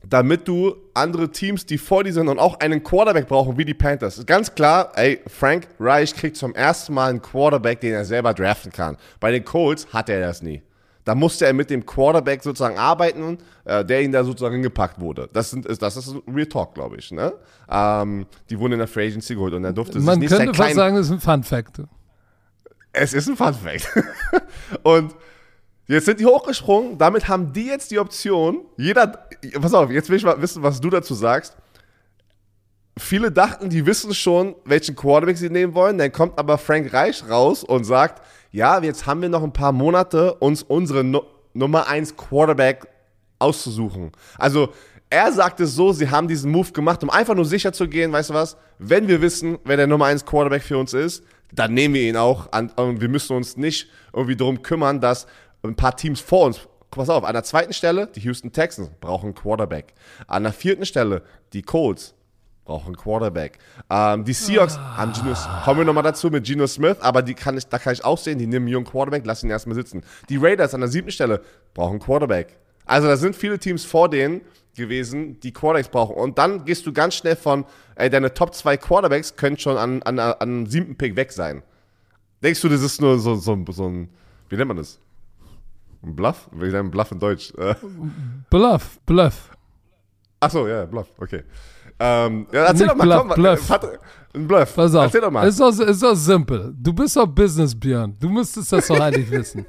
[0.05, 3.75] damit du andere Teams, die vor dir sind und auch einen Quarterback brauchen, wie die
[3.75, 4.25] Panthers.
[4.27, 8.73] Ganz klar, ey, Frank Reich kriegt zum ersten Mal einen Quarterback, den er selber draften
[8.73, 8.97] kann.
[9.21, 10.63] Bei den Colts hat er das nie.
[11.07, 15.31] Da musste er mit dem Quarterback sozusagen arbeiten, äh, der ihn da sozusagen hingepackt wurde.
[15.33, 17.13] Das, sind, ist, das ist ein Real Talk, glaube ich.
[17.13, 17.33] Ne?
[17.71, 20.55] Ähm, die wurden in der Free Agency geholt und er durfte Man sich nicht könnte
[20.55, 21.83] fast sagen, das ist ein Fun Fact.
[22.93, 23.89] Es ist ein Fun Fact.
[24.83, 25.15] und
[25.87, 29.29] jetzt sind die hochgesprungen, damit haben die jetzt die Option, jeder,
[29.61, 31.57] pass auf, jetzt will ich mal wissen, was du dazu sagst.
[32.99, 35.99] Viele dachten, die wissen schon, welchen Quarterback sie nehmen wollen.
[35.99, 39.73] Dann kommt aber Frank Reich raus und sagt, ja, jetzt haben wir noch ein paar
[39.73, 42.87] Monate, uns unsere no Nummer 1 Quarterback
[43.39, 44.13] auszusuchen.
[44.37, 44.69] Also
[45.09, 48.13] er sagt es so, sie haben diesen Move gemacht, um einfach nur sicher zu gehen,
[48.13, 51.75] weißt du was, wenn wir wissen, wer der Nummer 1 Quarterback für uns ist, dann
[51.75, 55.27] nehmen wir ihn auch an, und wir müssen uns nicht irgendwie darum kümmern, dass
[55.63, 59.35] ein paar Teams vor uns, pass auf, an der zweiten Stelle, die Houston Texans brauchen
[59.35, 59.95] Quarterback.
[60.27, 62.16] An der vierten Stelle, die Colts
[62.67, 63.59] brauchen Quarterback.
[63.89, 64.99] Ähm, die Seahawks ah.
[64.99, 67.95] haben Geno, kommen wir nochmal dazu mit Geno Smith, aber die kann ich, da kann
[67.95, 70.03] ich auch sehen, die nehmen einen jungen Quarterback, lassen ihn erstmal sitzen.
[70.29, 72.59] Die Raiders an der siebten Stelle brauchen Quarterback.
[72.85, 74.43] Also da sind viele Teams vor denen
[74.77, 76.17] gewesen, die Quarterbacks brauchen.
[76.17, 80.03] Und dann gehst du ganz schnell von, ey, deine Top 2 Quarterbacks können schon an,
[80.03, 81.63] an, an siebten Pick weg sein.
[82.43, 84.09] Denkst du, das ist nur so, so, so ein,
[84.49, 84.99] wie nennt man das?
[86.03, 86.49] Ein Bluff?
[86.53, 87.53] Wie sagen Bluff in Deutsch?
[88.51, 89.51] Bluff, Bluff.
[90.39, 91.43] Achso, ja, Bluff, okay.
[91.99, 93.71] Ähm, ja, erzähl Nicht doch mal, Bluff, komm, Bluff.
[93.71, 93.85] Hat,
[94.35, 94.77] ein Bluff.
[94.77, 95.05] Pass auf.
[95.05, 95.49] Erzähl doch mal.
[95.49, 96.75] Ist doch, ist doch simpel.
[96.79, 98.17] Du bist doch Business, Björn.
[98.21, 99.65] Du müsstest das doch eigentlich wissen.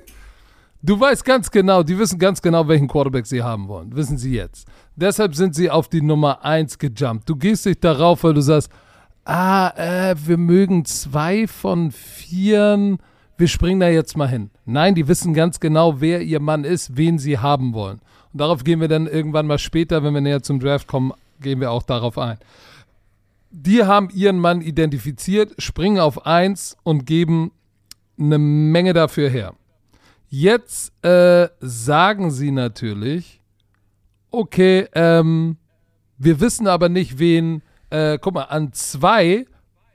[0.82, 3.96] Du weißt ganz genau, die wissen ganz genau, welchen Quarterback sie haben wollen.
[3.96, 4.68] Wissen sie jetzt.
[4.96, 7.28] Deshalb sind sie auf die Nummer 1 gejumpt.
[7.28, 8.70] Du gehst dich darauf, weil du sagst,
[9.26, 13.00] ah, äh, wir mögen zwei von vieren.
[13.38, 14.52] Wir springen da jetzt mal hin.
[14.66, 18.00] Nein, die wissen ganz genau, wer ihr Mann ist, wen sie haben wollen.
[18.34, 21.12] Und darauf gehen wir dann irgendwann mal später, wenn wir näher zum Draft kommen,
[21.42, 22.38] gehen wir auch darauf ein.
[23.50, 27.52] Die haben ihren Mann identifiziert, springen auf eins und geben
[28.20, 29.56] eine Menge dafür her.
[30.30, 33.42] Jetzt äh, sagen sie natürlich,
[34.32, 35.58] okay, ähm,
[36.18, 39.46] wir wissen aber nicht, wen, äh, guck mal, an zwei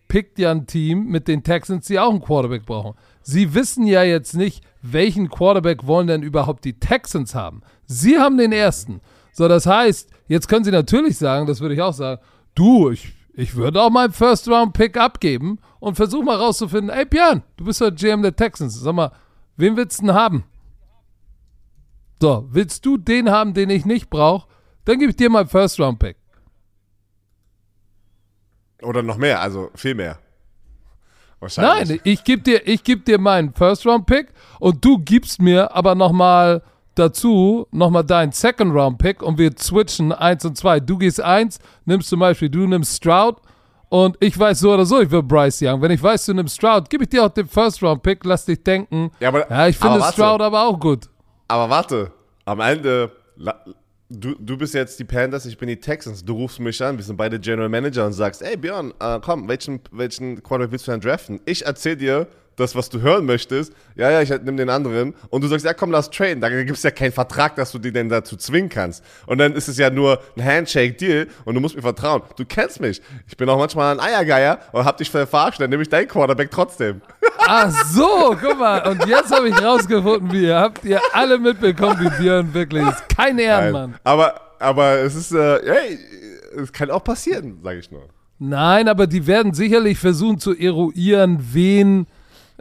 [0.09, 2.95] pickt ja ein Team mit den Texans, die auch einen Quarterback brauchen.
[3.23, 7.63] Sie wissen ja jetzt nicht, welchen Quarterback wollen denn überhaupt die Texans haben.
[7.87, 9.01] Sie haben den ersten.
[9.33, 12.21] So, das heißt, jetzt können sie natürlich sagen, das würde ich auch sagen,
[12.55, 17.65] du, ich, ich würde auch meinen First-Round-Pick abgeben und versuche mal rauszufinden, ey Björn, du
[17.65, 18.79] bist doch GM der Texans.
[18.79, 19.13] Sag mal,
[19.57, 20.45] wen willst du denn haben?
[22.21, 24.49] So, willst du den haben, den ich nicht brauche?
[24.85, 26.17] Dann gebe ich dir meinen First-Round-Pick.
[28.83, 30.19] Oder noch mehr, also viel mehr.
[31.41, 31.89] Wahrscheinlich.
[31.89, 34.29] Nein, ich gebe dir, ich geb dir meinen First-Round-Pick
[34.61, 36.63] und du gibst mir aber nochmal
[36.95, 40.81] dazu nochmal deinen Second-Round-Pick und wir switchen 1 und 2.
[40.81, 43.37] Du gehst 1, nimmst zum Beispiel, du nimmst Stroud
[43.89, 45.83] und ich weiß so oder so, ich will Bryce Young.
[45.83, 49.11] Wenn ich weiß, du nimmst Stroud, gebe ich dir auch den First-Round-Pick, lass dich denken.
[49.21, 50.13] Ja, aber, ja ich finde aber.
[50.13, 51.09] Stroud aber auch gut.
[51.49, 52.11] Aber warte,
[52.45, 53.13] am Ende,
[54.09, 56.25] du, du bist jetzt die Panthers, ich bin die Texans.
[56.25, 59.49] Du rufst mich an, wir sind beide General Manager und sagst, ey Björn, äh, komm,
[59.49, 61.41] welchen, welchen Quarterback willst du denn draften?
[61.45, 63.73] Ich erzähl dir das, was du hören möchtest.
[63.95, 65.15] Ja, ja, ich nehme den anderen.
[65.31, 66.41] Und du sagst, ja komm, lass traden.
[66.41, 69.05] Da gibt es ja keinen Vertrag, dass du die denn dazu zwingen kannst.
[69.27, 72.23] Und dann ist es ja nur ein Handshake-Deal und du musst mir vertrauen.
[72.37, 73.01] Du kennst mich.
[73.27, 76.51] Ich bin auch manchmal ein Eiergeier und hab dich verarscht, dann nehme ich deinen Quarterback
[76.51, 77.01] trotzdem.
[77.39, 78.87] Ach so, guck mal.
[78.89, 83.09] Und jetzt habe ich rausgefunden, wie ihr habt ihr alle mitbekommen, wie Björn wirklich ist.
[83.09, 83.95] Kein Ehrenmann.
[84.05, 85.99] Aber, aber es ist, äh, hey,
[86.57, 88.09] es kann auch passieren, sage ich nur.
[88.39, 92.07] Nein, aber die werden sicherlich versuchen zu eruieren, wen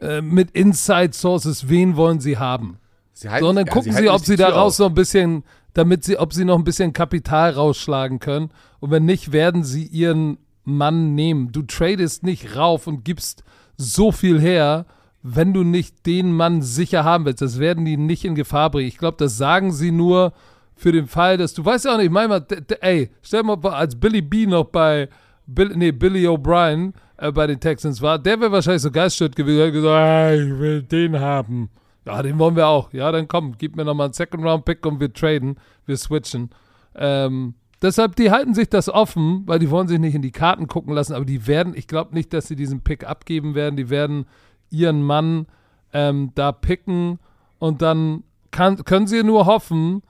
[0.02, 2.78] äh, mit Inside Sources, wen wollen sie haben.
[3.14, 4.86] Sie halten, So, und dann ja, gucken sie, halten ob sie daraus auf.
[4.86, 8.50] noch ein bisschen, damit sie, ob sie noch ein bisschen Kapital rausschlagen können.
[8.80, 11.52] Und wenn nicht, werden sie ihren Mann nehmen.
[11.52, 13.44] Du tradest nicht rauf und gibst
[13.78, 14.86] so viel her,
[15.24, 17.42] wenn du nicht den Mann sicher haben willst.
[17.42, 18.88] Das werden die nicht in Gefahr bringen.
[18.88, 20.34] Ich glaube, das sagen sie nur
[20.76, 22.46] für den Fall, dass du weißt ja auch nicht, manchmal,
[22.82, 25.10] ey, stell mal als Billy B noch bei
[25.46, 29.68] Bill, nee, Billy O'Brien äh, bei den Texans war, der wäre wahrscheinlich so geiststört gewesen,
[29.68, 31.70] hat gesagt, ah, ich will den haben.
[32.04, 32.92] Ja, den wollen wir auch.
[32.94, 36.50] Ja, dann komm, gib mir nochmal einen Second-Round-Pick und wir traden, wir switchen.
[36.96, 40.68] Ähm, deshalb, die halten sich das offen, weil die wollen sich nicht in die Karten
[40.68, 43.92] gucken lassen, aber die werden, ich glaube nicht, dass sie diesen Pick abgeben werden, die
[43.92, 44.26] werden
[44.72, 45.46] ihren Mann
[45.94, 47.20] ähm, da picken
[47.60, 50.02] und dann kann, können sie nur hoffen,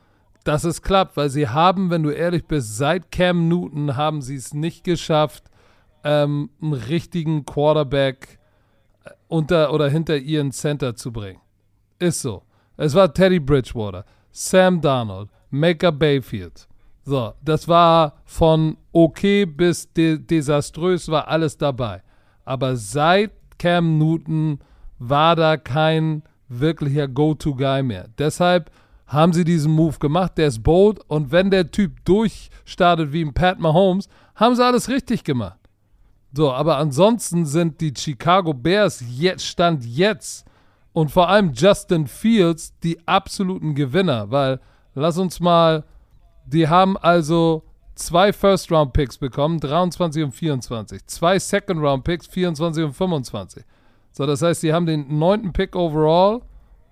[0.46, 4.36] dass es klappt, weil sie haben, wenn du ehrlich bist, seit Cam Newton haben sie
[4.36, 5.51] es nicht geschafft,
[6.04, 8.40] ähm, einen richtigen Quarterback
[9.04, 11.42] äh, unter oder hinter ihren Center zu bringen.
[12.00, 12.44] Ist so.
[12.78, 16.68] Es war Teddy Bridgewater, Sam Darnold, Maker Bayfield.
[17.04, 22.02] So, das war von okay bis de desaströs, war alles dabei.
[22.46, 24.60] Aber seit Cam Newton
[25.00, 28.10] war da kein wirklicher Go-To-Guy mehr.
[28.18, 28.72] Deshalb
[29.08, 33.34] haben sie diesen Move gemacht, der ist bold und wenn der Typ durchstartet wie ein
[33.34, 35.60] Pat Mahomes, haben sie alles richtig gemacht.
[36.34, 40.46] So, aber ansonsten sind die Chicago Bears jetzt, Stand jetzt
[40.94, 44.60] und vor allem Justin Fields die absoluten Gewinner, weil
[44.96, 45.84] lass uns mal,
[46.46, 47.64] die haben also
[47.96, 53.64] zwei First-Round-Picks bekommen, 23 und 24, zwei Second-Round-Picks, 24 und 25.
[54.14, 56.42] So, das heißt, sie haben den neunten Pick overall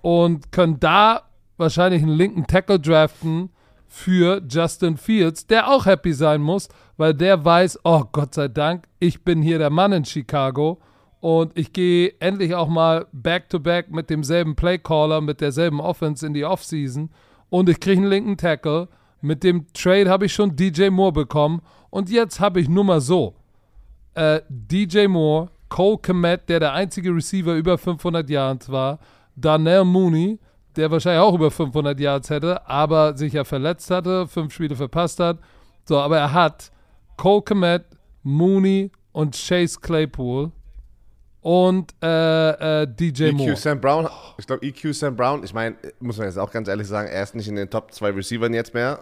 [0.01, 1.23] und können da
[1.57, 3.49] wahrscheinlich einen linken Tackle draften
[3.89, 8.87] für Justin Fields, der auch happy sein muss, weil der weiß, oh Gott sei Dank,
[8.99, 10.79] ich bin hier der Mann in Chicago
[11.19, 16.33] und ich gehe endlich auch mal back-to-back -back mit demselben Playcaller, mit derselben Offense in
[16.33, 17.09] die Offseason
[17.49, 18.87] und ich kriege einen linken Tackle.
[19.21, 23.01] Mit dem Trade habe ich schon DJ Moore bekommen und jetzt habe ich nur mal
[23.01, 23.35] so
[24.13, 28.99] äh, DJ Moore, Cole Komet, der der einzige Receiver über 500 Yards war,
[29.35, 30.39] Darnell Mooney,
[30.75, 35.19] der wahrscheinlich auch über 500 Yards hätte, aber sich ja verletzt hatte, fünf Spiele verpasst
[35.19, 35.39] hat.
[35.85, 36.71] So, aber er hat
[37.17, 37.85] Cole Komet,
[38.23, 40.51] Mooney und Chase Claypool
[41.41, 43.55] und äh, äh, DJ EQ Moore.
[43.55, 46.87] Sam Brown, ich glaube EQ Sam Brown, ich meine, muss man jetzt auch ganz ehrlich
[46.87, 48.99] sagen, er ist nicht in den Top 2 Receivern jetzt mehr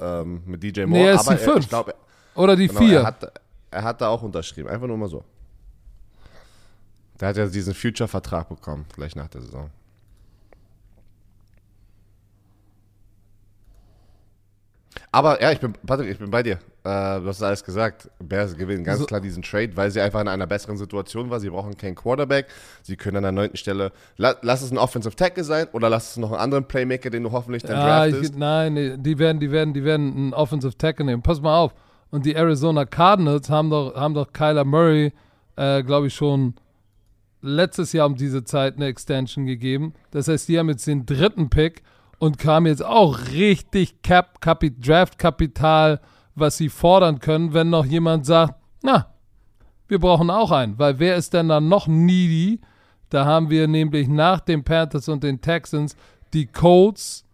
[0.00, 1.02] ähm, mit DJ Moore.
[1.02, 1.58] Nee, er ist die 5.
[1.58, 1.94] ich glaube,
[2.34, 2.98] Oder die genau, 4.
[2.98, 3.40] er, hat,
[3.70, 5.22] er hat da auch unterschrieben, einfach nur mal so.
[7.20, 9.70] Der hat ja diesen Future-Vertrag bekommen, vielleicht nach der Saison.
[15.16, 16.58] Aber ja, ich bin, Patrick, ich bin bei dir.
[16.84, 18.10] Äh, du hast alles gesagt.
[18.18, 21.40] Bears gewinnen ganz So- klar diesen Trade, weil sie einfach in einer besseren Situation war.
[21.40, 22.46] Sie brauchen keinen Quarterback.
[22.82, 26.10] Sie können an der neunten Stelle, la, lass es ein Offensive Tackle sein oder lass
[26.10, 28.32] es noch einen anderen Playmaker, den du hoffentlich dann Ja, draftest.
[28.32, 31.22] ich, nein, die werden, die werden, die werden einen Offensive Tackle nehmen.
[31.22, 31.74] Pass mal auf.
[32.10, 35.12] Und die Arizona Cardinals haben doch, haben doch Kyler Murray,
[35.56, 36.54] äh, glaube ich, schon
[37.40, 39.94] letztes Jahr um diese Zeit eine Extension gegeben.
[40.10, 41.82] Das heißt, die haben jetzt den dritten Pick
[42.18, 46.00] und kamen jetzt auch richtig Cap, Capi, Draft-Kapital,
[46.34, 49.14] was sie fordern können, wenn noch jemand sagt, na,
[49.88, 50.78] wir brauchen auch einen.
[50.78, 52.60] Weil wer ist denn dann noch needy?
[53.10, 55.96] Da haben wir nämlich nach den Panthers und den Texans
[56.32, 57.24] die Colts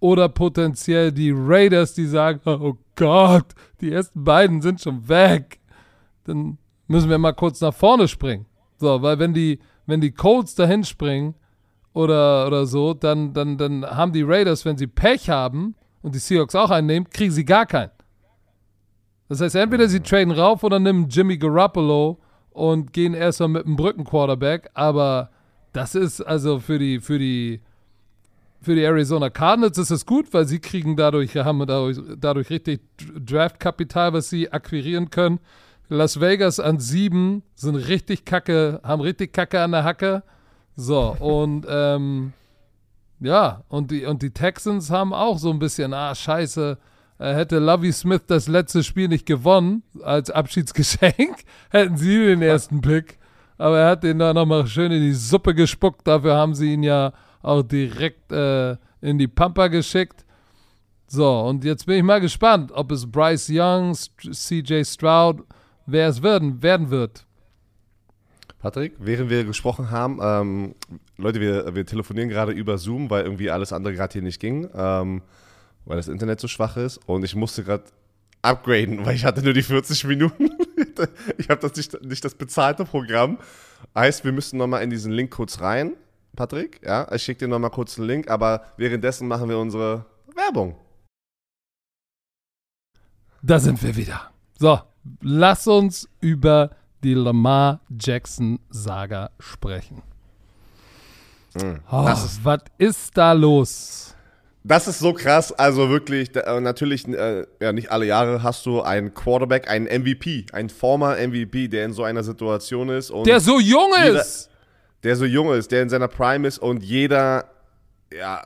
[0.00, 3.46] oder potenziell die Raiders, die sagen, oh Gott,
[3.80, 5.60] die ersten beiden sind schon weg.
[6.24, 8.46] Dann müssen wir mal kurz nach vorne springen.
[8.78, 11.34] So, weil wenn die, wenn die Colts dahin springen
[11.92, 16.18] oder, oder so, dann, dann, dann haben die Raiders, wenn sie Pech haben und die
[16.18, 17.90] Seahawks auch einnehmen, kriegen sie gar keinen.
[19.28, 22.18] Das heißt, entweder sie traden rauf oder nehmen Jimmy Garoppolo
[22.50, 25.30] und gehen erstmal mit einem Brückenquarterback, aber
[25.72, 27.60] das ist also für die, für die,
[28.60, 32.80] für die Arizona Cardinals ist es gut, weil sie kriegen dadurch, haben dadurch, dadurch richtig
[32.98, 35.40] Draftkapital, was sie akquirieren können.
[35.88, 40.22] Las Vegas an sieben sind richtig kacke, haben richtig kacke an der Hacke.
[40.76, 42.32] So, und ähm,
[43.20, 46.78] ja, und die, und die Texans haben auch so ein bisschen, ah, scheiße,
[47.18, 52.80] äh, hätte Lovey Smith das letzte Spiel nicht gewonnen als Abschiedsgeschenk, hätten sie den ersten
[52.80, 53.18] Pick.
[53.58, 56.06] Aber er hat den da nochmal schön in die Suppe gespuckt.
[56.06, 60.24] Dafür haben sie ihn ja auch direkt äh, in die Pampa geschickt.
[61.06, 65.44] So, und jetzt bin ich mal gespannt, ob es Bryce Young, CJ Stroud,
[65.86, 67.26] wer es werden, werden wird.
[68.62, 70.74] Patrick, während wir gesprochen haben, ähm,
[71.16, 74.68] Leute, wir, wir telefonieren gerade über Zoom, weil irgendwie alles andere gerade hier nicht ging,
[74.72, 75.22] ähm,
[75.84, 77.82] weil das Internet so schwach ist und ich musste gerade
[78.40, 80.50] upgraden, weil ich hatte nur die 40 Minuten.
[81.38, 83.38] ich habe das nicht, nicht das bezahlte Programm.
[83.96, 85.94] Heißt, wir müssen nochmal in diesen Link kurz rein,
[86.36, 86.80] Patrick.
[86.84, 90.76] Ja, ich schicke dir nochmal kurz einen Link, aber währenddessen machen wir unsere Werbung.
[93.42, 94.30] Da sind wir wieder.
[94.56, 94.78] So,
[95.20, 96.70] lass uns über
[97.02, 100.02] die Lamar Jackson Saga sprechen.
[101.54, 101.80] Mhm.
[101.90, 104.14] Oh, ist was ist da los?
[104.64, 105.52] Das ist so krass.
[105.52, 110.46] Also wirklich, äh, natürlich, äh, ja, nicht alle Jahre hast du einen Quarterback, einen MVP,
[110.52, 113.10] einen former MVP, der in so einer Situation ist.
[113.10, 114.50] Und der so jung jeder, ist!
[115.02, 117.46] Der so jung ist, der in seiner Prime ist und jeder,
[118.16, 118.42] ja,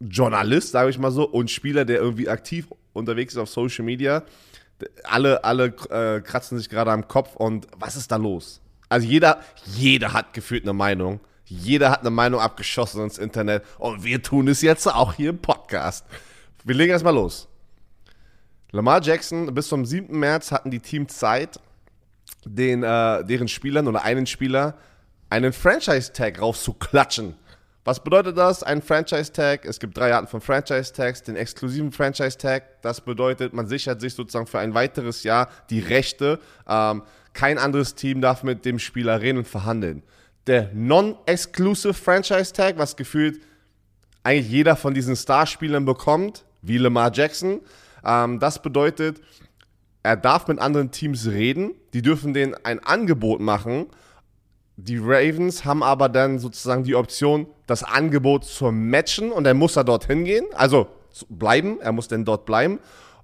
[0.00, 4.22] Journalist, sage ich mal so, und Spieler, der irgendwie aktiv unterwegs ist auf Social Media,
[5.04, 8.60] alle, alle äh, kratzen sich gerade am Kopf und was ist da los?
[8.88, 11.20] Also jeder, jeder hat gefühlt eine Meinung.
[11.44, 15.38] Jeder hat eine Meinung abgeschossen ins Internet und wir tun es jetzt auch hier im
[15.38, 16.06] Podcast.
[16.64, 17.48] Wir legen erstmal los.
[18.70, 20.18] Lamar Jackson, bis zum 7.
[20.18, 21.60] März hatten die Teams Zeit,
[22.44, 24.76] den, äh, deren Spielern oder einen Spieler
[25.28, 27.34] einen Franchise-Tag rauszuklatschen.
[27.84, 28.62] Was bedeutet das?
[28.62, 29.64] Ein Franchise-Tag.
[29.64, 31.24] Es gibt drei Arten von Franchise-Tags.
[31.24, 36.38] Den exklusiven Franchise-Tag, das bedeutet, man sichert sich sozusagen für ein weiteres Jahr die Rechte.
[36.68, 40.02] Ähm, kein anderes Team darf mit dem Spieler reden und verhandeln
[40.46, 43.40] der Non-Exclusive Franchise Tag, was gefühlt
[44.22, 47.60] eigentlich jeder von diesen Starspielern bekommt, wie Lamar Jackson.
[48.04, 49.20] Ähm, das bedeutet,
[50.02, 53.86] er darf mit anderen Teams reden, die dürfen denen ein Angebot machen.
[54.76, 59.74] Die Ravens haben aber dann sozusagen die Option, das Angebot zu matchen und er muss
[59.74, 60.88] da dorthin gehen, also
[61.28, 62.78] bleiben, er muss dann dort bleiben.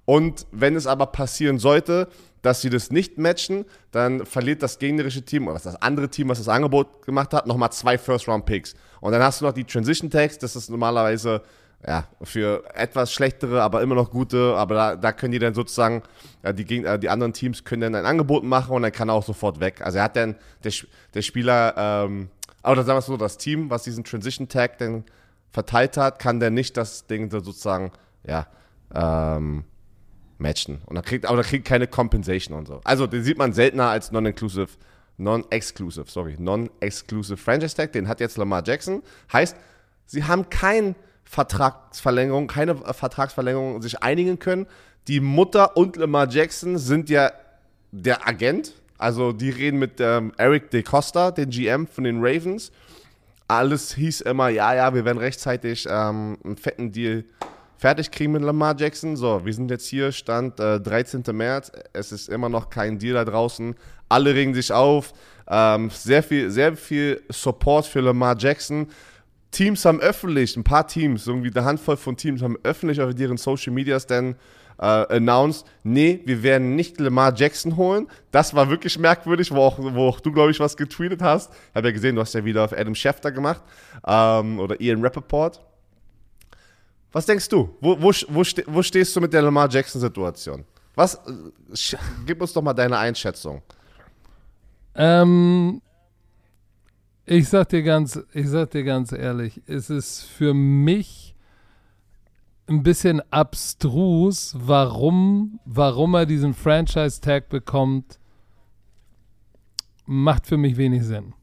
[0.05, 2.07] Und wenn es aber passieren sollte,
[2.41, 6.37] dass sie das nicht matchen, dann verliert das gegnerische Team oder das andere Team, was
[6.37, 8.75] das Angebot gemacht hat, nochmal zwei First-Round-Picks.
[9.01, 11.41] Und dann hast du noch die Transition-Tags, das ist normalerweise
[11.85, 16.03] ja, für etwas schlechtere, aber immer noch gute, aber da, da können die dann sozusagen,
[16.43, 19.13] ja, die, äh, die anderen Teams können dann ein Angebot machen und dann kann er
[19.13, 19.81] auch sofort weg.
[19.81, 20.73] Also er hat dann, der,
[21.13, 22.29] der Spieler, ähm,
[22.63, 25.05] oder sagen wir es so, das Team, was diesen Transition-Tag dann
[25.51, 27.91] verteilt hat, kann dann nicht das Ding sozusagen,
[28.25, 28.47] ja,
[28.93, 29.63] ähm,
[30.37, 30.81] matchen.
[30.85, 32.81] Und da kriegt, aber da kriegt keine Compensation und so.
[32.83, 34.69] Also den sieht man seltener als Non-Inclusive,
[35.17, 37.91] Non-Exclusive, sorry, Non-Exclusive Franchise Tag.
[37.93, 39.03] Den hat jetzt Lamar Jackson.
[39.31, 39.55] Heißt,
[40.05, 40.95] sie haben keine
[41.29, 44.65] Vertragsverlängerung, keine Vertragsverlängerung sich einigen können.
[45.07, 47.31] Die Mutter und Lamar Jackson sind ja
[47.91, 48.73] der Agent.
[48.97, 52.71] Also die reden mit ähm, Eric DeCosta, den GM von den Ravens.
[53.47, 57.23] Alles hieß immer, ja, ja, wir werden rechtzeitig ähm, einen fetten Deal
[57.77, 59.15] fertig kriegen mit Lamar Jackson.
[59.15, 61.23] So, wir sind jetzt hier, Stand äh, 13.
[61.31, 61.71] März.
[61.93, 63.75] Es ist immer noch kein Deal da draußen.
[64.09, 65.13] Alle regen sich auf.
[65.47, 68.87] Ähm, sehr, viel, sehr viel Support für Lamar Jackson.
[69.51, 73.37] Teams haben öffentlich, ein paar Teams, irgendwie eine Handvoll von Teams haben öffentlich auf ihren
[73.37, 74.35] Social Medias dann
[74.79, 78.07] äh, announced, nee, wir werden nicht Lamar Jackson holen.
[78.31, 81.51] Das war wirklich merkwürdig, wo auch, wo auch du, glaube ich, was getweetet hast.
[81.51, 83.61] Ich habe ja gesehen, du hast ja wieder auf Adam Schefter gemacht
[84.07, 85.59] ähm, oder Ian Rappaport.
[87.11, 87.75] Was denkst du?
[87.81, 90.63] Wo, wo, wo, ste wo stehst du mit der Lamar Jackson-Situation?
[90.95, 91.15] Was?
[91.15, 93.61] Äh, gib uns doch mal deine Einschätzung.
[94.95, 95.81] Ähm,
[97.31, 101.35] ich sag dir ganz, ich sag dir ganz ehrlich, es ist für mich
[102.65, 108.19] ein bisschen abstrus, warum, warum er diesen Franchise-Tag bekommt,
[110.07, 111.35] macht für mich wenig Sinn.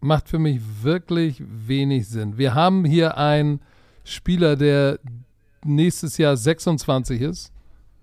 [0.00, 2.36] Macht für mich wirklich wenig Sinn.
[2.36, 3.60] Wir haben hier ein
[4.04, 4.98] Spieler, der
[5.64, 7.52] nächstes Jahr 26 ist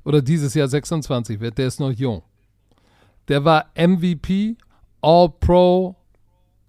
[0.03, 2.23] oder dieses Jahr 26 wird, der ist noch jung.
[3.27, 4.57] Der war MVP,
[4.99, 5.95] All-Pro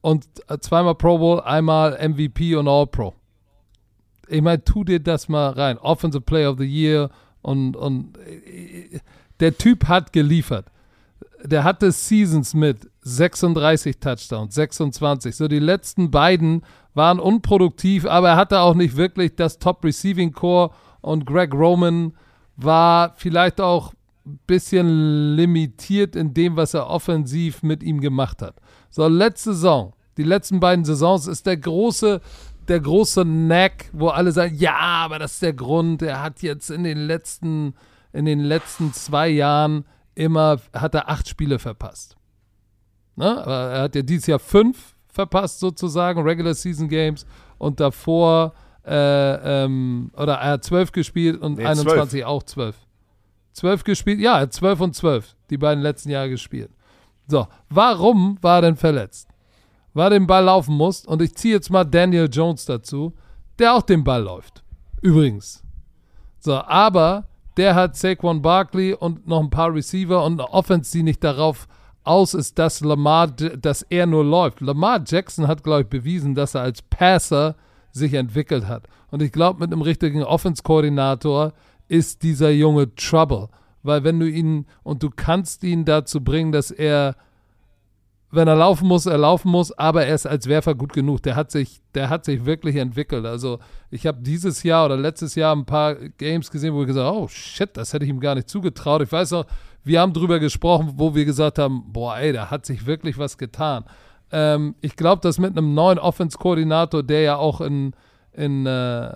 [0.05, 3.15] und äh, zweimal Pro Bowl, einmal MVP und All-Pro.
[4.29, 5.79] Ich meine, tu dir das mal rein.
[5.79, 7.09] Offensive Player of the Year
[7.41, 9.01] und, und äh,
[9.41, 10.67] der Typ hat geliefert.
[11.43, 15.35] Der hatte Seasons mit 36 Touchdowns, 26.
[15.35, 20.33] So die letzten beiden waren unproduktiv, aber er hatte auch nicht wirklich das Top Receiving
[20.33, 22.13] Core und Greg Roman
[22.57, 23.95] war vielleicht auch
[24.27, 28.57] ein bisschen limitiert in dem, was er offensiv mit ihm gemacht hat.
[28.91, 32.21] So, letzte Saison, die letzten beiden Saisons ist der große,
[32.69, 36.71] der große Knack, wo alle sagen, ja, aber das ist der Grund, er hat jetzt
[36.71, 37.75] in den letzten,
[38.13, 42.17] in den letzten zwei Jahren immer, hat er acht Spiele verpasst.
[43.17, 43.39] Ne?
[43.39, 47.27] Aber er hat ja dieses Jahr fünf verpasst, sozusagen, Regular Season Games
[47.59, 52.27] und davor, äh, ähm, oder er hat 12 gespielt und nee, 21 12.
[52.27, 52.77] auch 12.
[53.53, 56.71] 12 gespielt, ja, er hat 12 und 12 die beiden letzten Jahre gespielt.
[57.27, 59.29] So, warum war er denn verletzt?
[59.95, 63.15] Weil er den Ball laufen muss und ich ziehe jetzt mal Daniel Jones dazu,
[63.59, 64.63] der auch den Ball läuft.
[65.01, 65.63] Übrigens.
[66.39, 71.03] So, aber der hat Saquon Barkley und noch ein paar Receiver und eine Offense, die
[71.03, 71.69] nicht darauf
[72.03, 74.61] aus ist, dass Lamar, dass er nur läuft.
[74.61, 77.57] Lamar Jackson hat, glaube ich, bewiesen, dass er als Passer
[77.93, 78.89] sich entwickelt hat.
[79.11, 81.53] Und ich glaube, mit einem richtigen Offense-Koordinator
[81.89, 83.49] ist dieser Junge Trouble.
[83.83, 87.17] Weil wenn du ihn, und du kannst ihn dazu bringen, dass er
[88.35, 91.23] wenn er laufen muss, er laufen muss, aber er ist als Werfer gut genug.
[91.23, 93.25] Der hat sich, der hat sich wirklich entwickelt.
[93.27, 93.59] Also
[93.91, 97.19] ich habe dieses Jahr oder letztes Jahr ein paar Games gesehen, wo ich gesagt habe,
[97.19, 99.03] oh shit, das hätte ich ihm gar nicht zugetraut.
[99.03, 99.47] Ich weiß noch,
[99.85, 103.39] wir haben drüber gesprochen, wo wir gesagt haben, boah, ey, da hat sich wirklich was
[103.39, 103.85] getan.
[104.33, 107.95] Ähm, ich glaube, dass mit einem neuen Offense-Koordinator, der ja auch in,
[108.33, 109.11] in äh,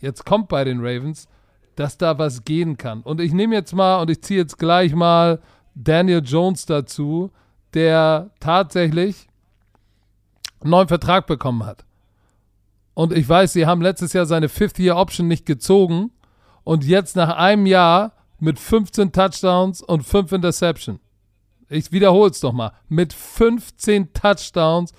[0.00, 1.28] jetzt kommt bei den Ravens,
[1.76, 3.02] dass da was gehen kann.
[3.02, 5.40] Und ich nehme jetzt mal und ich ziehe jetzt gleich mal
[5.74, 7.30] Daniel Jones dazu,
[7.76, 9.28] der tatsächlich
[10.60, 11.84] einen neuen Vertrag bekommen hat.
[12.94, 16.10] Und ich weiß, sie haben letztes Jahr seine Fifth-Year-Option nicht gezogen
[16.64, 21.00] und jetzt nach einem Jahr mit 15 Touchdowns und 5 Interceptions.
[21.68, 22.72] Ich wiederhole es doch mal.
[22.88, 24.92] Mit 15 Touchdowns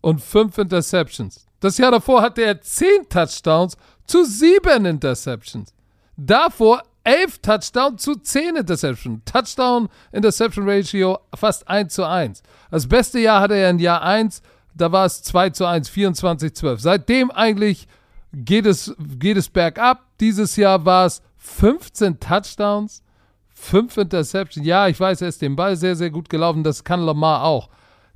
[0.00, 1.46] und 5 Interceptions.
[1.60, 3.76] Das Jahr davor hatte er 10 Touchdowns
[4.06, 5.72] zu 7 Interceptions.
[6.16, 9.20] Davor 11 Touchdowns zu 10 Interceptions.
[9.26, 12.42] Touchdown-Interception-Ratio fast 1 zu 1.
[12.70, 14.42] Das beste Jahr hatte er in Jahr 1,
[14.74, 16.80] da war es 2 zu 1, 24, 12.
[16.80, 17.86] Seitdem eigentlich
[18.32, 20.02] geht es, geht es bergab.
[20.18, 23.02] Dieses Jahr war es 15 Touchdowns,
[23.50, 24.66] 5 Interceptions.
[24.66, 26.64] Ja, ich weiß, er ist den Ball sehr, sehr gut gelaufen.
[26.64, 27.68] Das kann Lamar auch.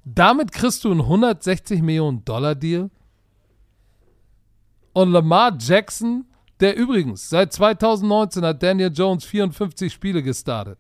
[0.05, 2.91] Damit kriegst du einen 160 Millionen Dollar Deal.
[4.95, 6.25] Und Lamar Jackson
[6.61, 10.79] der übrigens, seit 2019 hat Daniel Jones 54 Spiele gestartet.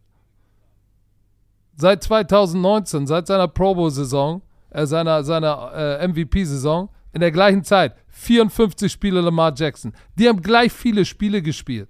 [1.76, 7.94] Seit 2019, seit seiner Pro Bowl-Saison, äh, seiner, seiner äh, MVP-Saison, in der gleichen Zeit
[8.08, 9.92] 54 Spiele Lamar Jackson.
[10.16, 11.88] Die haben gleich viele Spiele gespielt.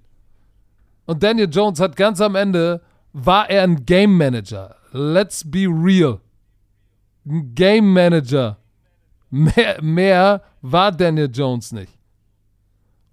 [1.05, 2.81] Und Daniel Jones hat ganz am Ende,
[3.13, 4.75] war er ein Game Manager.
[4.91, 6.19] Let's be real.
[7.25, 8.57] Ein Game Manager.
[9.31, 11.98] Mehr, mehr war Daniel Jones nicht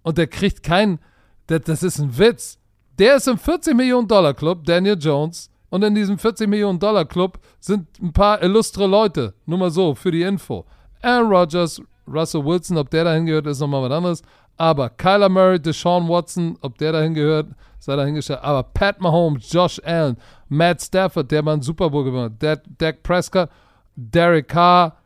[0.07, 1.01] und der kriegt keinen,
[1.49, 2.61] das, ist ein Witz.
[2.97, 7.05] Der ist im 40 Millionen Dollar Club, Daniel Jones, und in diesem 40 Millionen Dollar
[7.05, 9.35] Club sind ein paar illustre Leute.
[9.47, 10.65] Nur mal so, für die Info.
[11.03, 14.23] Aaron Rodgers, Russell Wilson, ob der dahin gehört, ist nochmal was anderes.
[14.57, 17.49] Aber Kyler Murray, Deshaun Watson, ob der dahin gehört,
[17.81, 18.45] sei dahingestellt.
[18.45, 20.17] Aber Pat Mahomes, Josh Allen,
[20.49, 23.51] Matt Stafford, der mal einen Super Bowl gewonnen hat, Dak Prescott,
[23.97, 24.99] Derek Carr,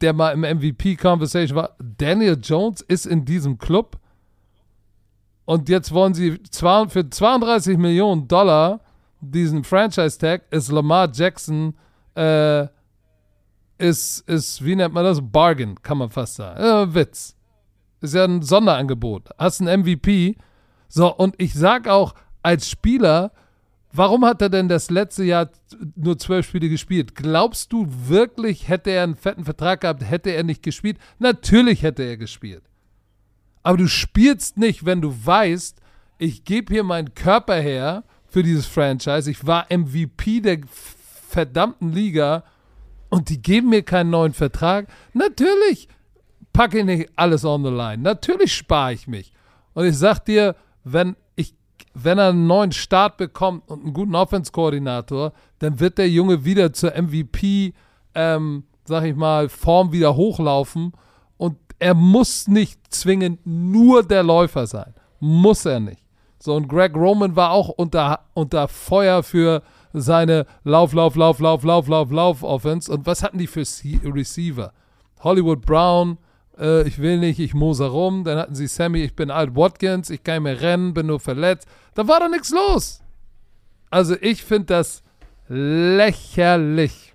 [0.00, 1.70] der mal im MVP-Conversation war.
[1.80, 3.98] Daniel Jones ist in diesem Club.
[5.48, 8.80] Und jetzt wollen sie für 32 Millionen Dollar
[9.22, 11.72] diesen Franchise-Tag, ist Lamar Jackson,
[12.14, 12.66] äh,
[13.78, 15.22] ist, ist, wie nennt man das?
[15.22, 16.60] Bargain, kann man fast sagen.
[16.60, 17.34] Äh, Witz.
[18.02, 19.30] Ist ja ein Sonderangebot.
[19.38, 20.36] Hast einen MVP.
[20.86, 23.32] So, und ich sag auch, als Spieler,
[23.90, 25.48] warum hat er denn das letzte Jahr
[25.96, 27.14] nur zwölf Spiele gespielt?
[27.14, 30.98] Glaubst du wirklich, hätte er einen fetten Vertrag gehabt, hätte er nicht gespielt?
[31.18, 32.67] Natürlich hätte er gespielt.
[33.68, 35.78] Aber du spielst nicht, wenn du weißt,
[36.16, 39.30] ich gebe hier meinen Körper her für dieses Franchise.
[39.30, 40.60] Ich war MVP der
[41.28, 42.44] verdammten Liga
[43.10, 44.88] und die geben mir keinen neuen Vertrag.
[45.12, 45.86] Natürlich
[46.54, 47.98] packe ich nicht alles on the line.
[47.98, 49.34] Natürlich spare ich mich.
[49.74, 51.54] Und ich sag dir, wenn ich,
[51.92, 56.72] wenn er einen neuen Start bekommt und einen guten Offense-Koordinator, dann wird der Junge wieder
[56.72, 57.74] zur MVP,
[58.14, 60.94] ähm, sag ich mal, Form wieder hochlaufen
[61.78, 64.94] er muss nicht zwingend nur der Läufer sein.
[65.20, 66.02] Muss er nicht.
[66.40, 69.62] So, und Greg Roman war auch unter, unter Feuer für
[69.92, 72.92] seine Lauf, Lauf, Lauf, Lauf, Lauf, Lauf, Lauf Offense.
[72.92, 73.64] Und was hatten die für
[74.04, 74.72] Receiver?
[75.20, 76.18] Hollywood Brown,
[76.58, 78.24] äh, ich will nicht, ich moser rum.
[78.24, 81.20] Dann hatten sie Sammy, ich bin alt Watkins, ich kann nicht mehr rennen, bin nur
[81.20, 81.66] verletzt.
[81.94, 83.00] Da war doch nichts los.
[83.90, 85.02] Also ich finde das
[85.48, 87.14] lächerlich.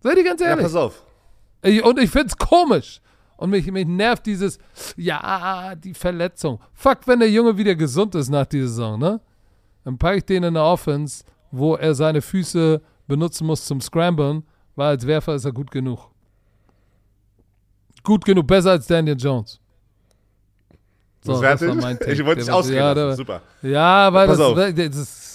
[0.00, 0.56] Seid ihr ganz ehrlich?
[0.58, 1.02] Ja, pass auf.
[1.62, 3.00] Ich, und ich finde es komisch.
[3.42, 4.56] Und mich, mich nervt dieses,
[4.96, 6.60] ja, die Verletzung.
[6.74, 9.20] Fuck, wenn der Junge wieder gesund ist nach dieser Saison, ne?
[9.82, 14.44] Dann packe ich den in der Offense, wo er seine Füße benutzen muss zum Scramblen,
[14.76, 16.08] weil als Werfer ist er gut genug.
[18.04, 19.58] Gut genug, besser als Daniel Jones.
[21.24, 22.12] So, das, war mein Take.
[22.12, 22.76] Ich wollte dich ausreden.
[22.76, 23.42] Ja, super.
[23.62, 24.74] Ja, weil das, das,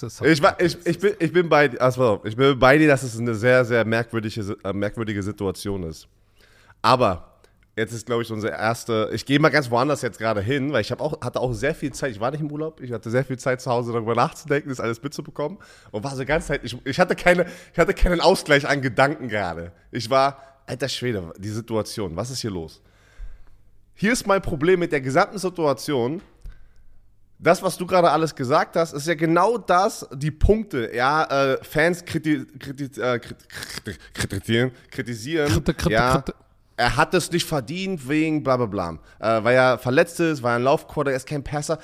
[0.00, 3.18] das ich, ich, ich, bin, ich, bin bei, also, ich bin bei dir, dass es
[3.18, 6.08] eine sehr, sehr merkwürdige, äh, merkwürdige Situation ist.
[6.80, 7.27] Aber
[7.78, 9.08] Jetzt ist, glaube ich, unsere erste.
[9.12, 11.92] Ich gehe mal ganz woanders jetzt gerade hin, weil ich auch, hatte auch sehr viel
[11.92, 12.10] Zeit.
[12.10, 14.80] Ich war nicht im Urlaub, ich hatte sehr viel Zeit zu Hause darüber nachzudenken, das
[14.80, 15.58] alles mitzubekommen.
[15.92, 16.64] Und war so ganz Zeit.
[16.64, 19.70] Ich, ich, hatte keine, ich hatte keinen Ausgleich an Gedanken gerade.
[19.92, 22.82] Ich war, alter Schwede, die Situation, was ist hier los?
[23.94, 26.20] Hier ist mein Problem mit der gesamten Situation.
[27.38, 30.90] Das, was du gerade alles gesagt hast, ist ja genau das, die Punkte.
[30.92, 33.20] Ja, äh, Fans kriti kriti äh,
[34.12, 35.64] kritisieren, kritisieren.
[35.88, 36.24] ja,
[36.78, 38.98] er hat es nicht verdient wegen bla bla bla.
[39.18, 41.78] Äh, weil er verletzt ist, weil er ein Laufquarter ist, kein Passer.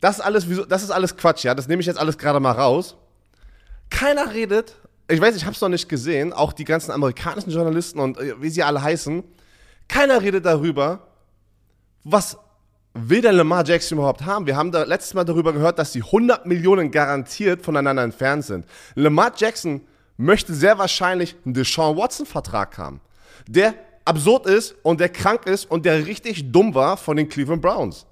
[0.00, 1.54] Das ist alles, das ist alles Quatsch, ja.
[1.54, 2.96] Das nehme ich jetzt alles gerade mal raus.
[3.88, 4.74] Keiner redet
[5.12, 8.40] ich weiß, ich habe es noch nicht gesehen, auch die ganzen amerikanischen Journalisten und äh,
[8.40, 9.22] wie sie alle heißen,
[9.88, 11.06] keiner redet darüber,
[12.04, 12.38] was
[12.94, 14.46] will der Lamar Jackson überhaupt haben?
[14.46, 18.66] Wir haben da letztes Mal darüber gehört, dass die 100 Millionen garantiert voneinander entfernt sind.
[18.94, 19.82] Lamar Jackson
[20.16, 23.00] möchte sehr wahrscheinlich einen Deshaun Watson-Vertrag haben,
[23.46, 23.74] der
[24.04, 28.06] absurd ist und der krank ist und der richtig dumm war von den Cleveland Browns.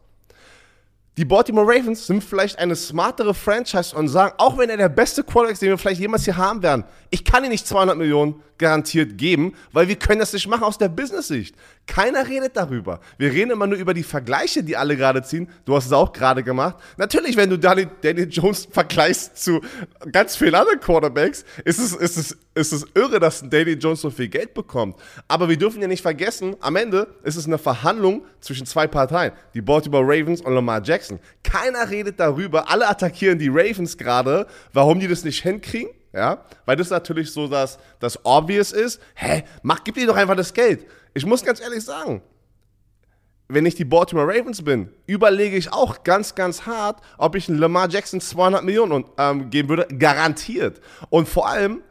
[1.16, 5.22] Die Baltimore Ravens sind vielleicht eine smartere Franchise und sagen, auch wenn er der beste
[5.22, 8.43] Quarterback ist, den wir vielleicht jemals hier haben werden, ich kann ihn nicht 200 Millionen
[8.61, 11.57] garantiert geben, weil wir können das nicht machen aus der Business-Sicht.
[11.87, 13.01] Keiner redet darüber.
[13.19, 15.49] Wir reden immer nur über die Vergleiche, die alle gerade ziehen.
[15.65, 16.77] Du hast es auch gerade gemacht.
[16.97, 19.61] Natürlich, wenn du Danny, Danny Jones vergleichst zu
[20.13, 24.11] ganz vielen anderen Quarterbacks, ist es, ist, es, ist es irre, dass Danny Jones so
[24.11, 24.97] viel Geld bekommt.
[25.27, 29.33] Aber wir dürfen ja nicht vergessen, am Ende ist es eine Verhandlung zwischen zwei Parteien,
[29.55, 31.19] die Baltimore Ravens und Lamar Jackson.
[31.43, 32.71] Keiner redet darüber.
[32.71, 35.91] Alle attackieren die Ravens gerade, warum die das nicht hinkriegen.
[36.13, 39.01] Ja, weil das natürlich so das, das Obvious ist.
[39.15, 40.87] Hä, mach, gib dir doch einfach das Geld.
[41.15, 42.23] Ich muss ganz ehrlich sagen,
[43.49, 47.89] wenn ich die Baltimore Ravens bin, überlege ich auch ganz, ganz hart, ob ich Lamar
[47.89, 49.87] Jackson 200 Millionen ähm, geben würde.
[49.97, 50.81] Garantiert.
[51.11, 51.83] Und vor allem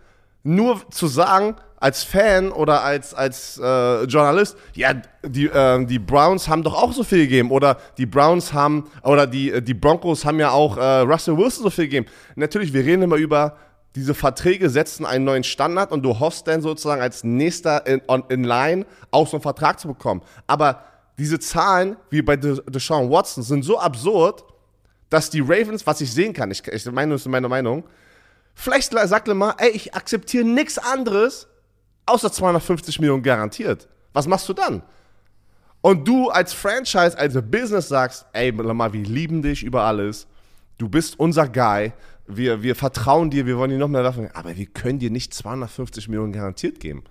[0.44, 4.94] nur zu sagen, als Fan oder als, als äh, Journalist, ja,
[5.24, 7.52] die, äh, die Browns haben doch auch so viel gegeben.
[7.52, 11.70] Oder die Browns haben, oder die, die Broncos haben ja auch äh, Russell Wilson so
[11.70, 12.08] viel gegeben.
[12.36, 13.58] Natürlich, wir reden immer über
[13.96, 18.44] diese Verträge setzen einen neuen Standard und du hoffst dann sozusagen als nächster in, in
[18.44, 20.22] line auch so einen Vertrag zu bekommen.
[20.46, 20.84] Aber
[21.18, 24.44] diese Zahlen, wie bei Deshaun Watson, sind so absurd,
[25.10, 27.84] dass die Ravens, was ich sehen kann, ich, ich meine, das ist meine Meinung,
[28.54, 31.48] vielleicht sagt Lemar, ey, ich akzeptiere nichts anderes,
[32.06, 33.88] außer 250 Millionen garantiert.
[34.14, 34.84] Was machst du dann?
[35.82, 40.28] Und du als Franchise, als Business sagst, ey, Lamar, wir lieben dich über alles.
[40.78, 41.92] Du bist unser Guy
[42.30, 45.34] wir, wir vertrauen dir, wir wollen dir noch mehr Waffen, aber wir können dir nicht
[45.34, 47.04] 250 Millionen garantiert geben.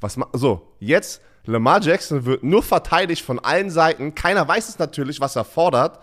[0.00, 4.14] Was so, jetzt Lamar Jackson wird nur verteidigt von allen Seiten.
[4.14, 5.98] Keiner weiß es natürlich, was er fordert.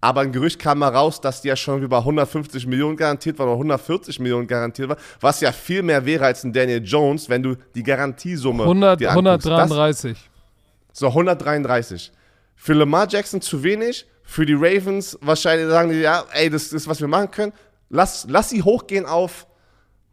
[0.00, 3.46] Aber ein Gerücht kam mal raus, dass die ja schon über 150 Millionen garantiert war
[3.46, 7.42] oder 140 Millionen garantiert war, was ja viel mehr wäre als ein Daniel Jones, wenn
[7.42, 10.12] du die Garantiesumme 100, 133.
[10.12, 12.12] Das, so, 133.
[12.54, 16.86] Für Lamar Jackson zu wenig, für die Ravens wahrscheinlich sagen die, ja, ey, das ist,
[16.86, 17.52] was wir machen können.
[17.90, 19.46] Lass, lass sie hochgehen auf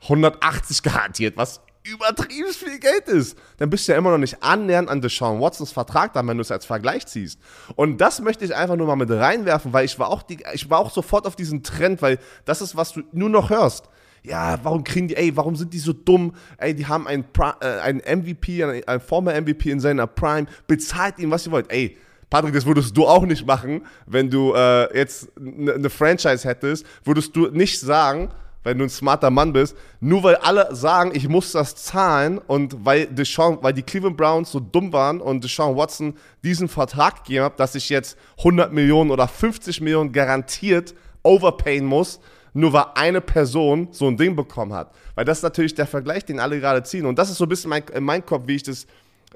[0.03, 3.37] 180 garantiert, was übertrieben viel Geld ist.
[3.57, 6.41] Dann bist du ja immer noch nicht annähernd an Deshaun Watsons Vertrag dann, wenn du
[6.41, 7.39] es als Vergleich ziehst.
[7.75, 10.69] Und das möchte ich einfach nur mal mit reinwerfen, weil ich war auch, die, ich
[10.69, 13.89] war auch sofort auf diesen Trend, weil das ist, was du nur noch hörst.
[14.23, 16.33] Ja, warum kriegen die, ey, warum sind die so dumm?
[16.57, 17.25] Ey, die haben einen,
[17.61, 21.71] äh, einen MVP, einen, einen former MVP in seiner Prime, bezahlt ihm, was ihr wollt.
[21.71, 21.97] Ey,
[22.29, 26.85] Patrick, das würdest du auch nicht machen, wenn du äh, jetzt eine ne Franchise hättest,
[27.03, 28.29] würdest du nicht sagen,
[28.65, 32.83] wenn du ein smarter Mann bist, nur weil alle sagen, ich muss das zahlen und
[32.83, 37.45] weil Deshaun, weil die Cleveland Browns so dumm waren und Deshaun Watson diesen Vertrag gegeben
[37.45, 42.19] hat, dass ich jetzt 100 Millionen oder 50 Millionen garantiert overpayen muss,
[42.53, 44.91] nur weil eine Person so ein Ding bekommen hat.
[45.13, 47.05] Weil das ist natürlich der Vergleich, den alle gerade ziehen.
[47.05, 48.87] Und das ist so ein bisschen mein, in meinem Kopf, wie ich das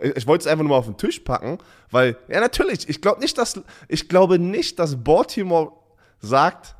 [0.01, 1.57] ich wollte es einfach nur mal auf den Tisch packen,
[1.91, 5.71] weil, ja, natürlich, ich glaube nicht, dass, ich glaube nicht, dass Baltimore
[6.19, 6.75] sagt,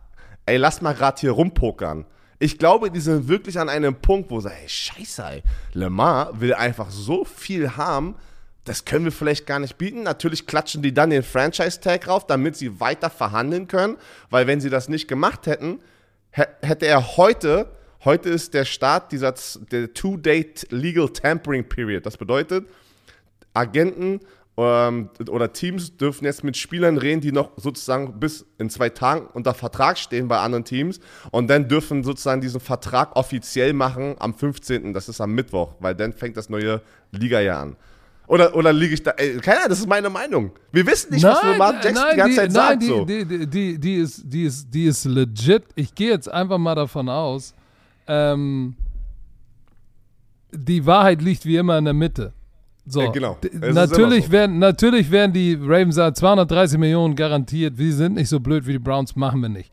[0.46, 2.06] ey, lass mal gerade hier rumpokern.
[2.40, 5.44] Ich glaube, die sind wirklich an einem Punkt, wo sie, ey, scheiße, ey,
[5.74, 8.16] Lemar will einfach so viel haben,
[8.66, 10.04] das können wir vielleicht gar nicht bieten.
[10.04, 13.98] Natürlich klatschen die dann den Franchise-Tag rauf, damit sie weiter verhandeln können,
[14.30, 15.80] weil wenn sie das nicht gemacht hätten,
[16.32, 17.72] hätte er heute,
[18.06, 22.06] heute ist der Start dieser Two-Date Legal Tampering Period.
[22.06, 22.68] Das bedeutet,
[23.60, 24.22] Agenten
[24.58, 29.28] ähm, oder Teams dürfen jetzt mit Spielern reden, die noch sozusagen bis in zwei Tagen
[29.34, 31.00] unter Vertrag stehen bei anderen Teams
[31.32, 35.96] und dann dürfen sozusagen diesen Vertrag offiziell machen am 15., das ist am Mittwoch, weil
[35.96, 36.82] dann fängt das neue
[37.12, 37.76] Liga-Jahr an.
[38.28, 39.12] Oder, oder liege ich da?
[39.12, 40.52] Ey, keine Ahnung, das ist meine Meinung.
[40.72, 42.70] Wir wissen nicht, nein, was Lamar Jackson nein, die ganze Zeit die, sagt.
[42.70, 43.06] Nein, die, so.
[43.06, 45.64] die, die, die, ist, die, ist, die ist legit.
[45.74, 47.56] Ich gehe jetzt einfach mal davon aus,
[48.08, 48.76] ähm,
[50.52, 52.34] die Wahrheit liegt wie immer in der Mitte.
[52.92, 53.38] So, ja, genau.
[53.54, 54.32] Natürlich, so.
[54.32, 57.78] werden, natürlich werden die Ravens 230 Millionen garantiert.
[57.78, 59.72] Wir sind nicht so blöd wie die Browns, machen wir nicht.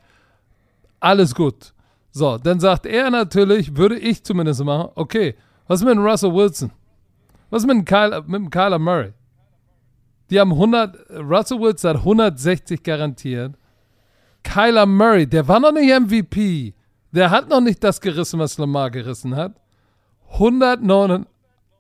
[1.01, 1.73] Alles gut.
[2.11, 5.35] So, dann sagt er natürlich, würde ich zumindest machen, okay,
[5.67, 6.71] was mit Russell Wilson?
[7.49, 9.13] Was mit Kyle, mit dem Kyler Murray?
[10.29, 13.55] Die haben 100, Russell Wilson hat 160 garantiert.
[14.43, 16.75] Kyler Murray, der war noch nicht MVP.
[17.13, 19.55] Der hat noch nicht das gerissen, was Lamar gerissen hat.
[20.33, 21.27] 189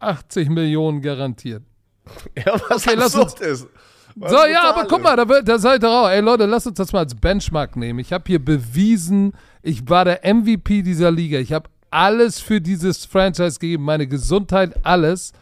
[0.01, 1.62] 80 Millionen garantiert.
[2.36, 3.66] Ja, was okay, uns, ist.
[4.14, 6.09] Was so, ja, aber guck mal, da, da seid ihr auch.
[6.09, 7.99] Ey, Leute, lasst uns das mal als Benchmark nehmen.
[7.99, 9.32] Ich habe hier bewiesen,
[9.62, 11.38] ich war der MVP dieser Liga.
[11.38, 15.32] Ich habe alles für dieses Franchise gegeben, meine Gesundheit, alles.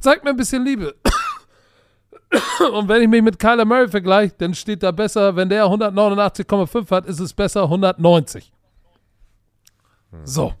[0.00, 0.94] Zeigt mir ein bisschen Liebe.
[2.72, 6.90] Und wenn ich mich mit Kyler Murray vergleiche, dann steht da besser, wenn der 189,5
[6.90, 8.52] hat, ist es besser 190.
[10.24, 10.54] So.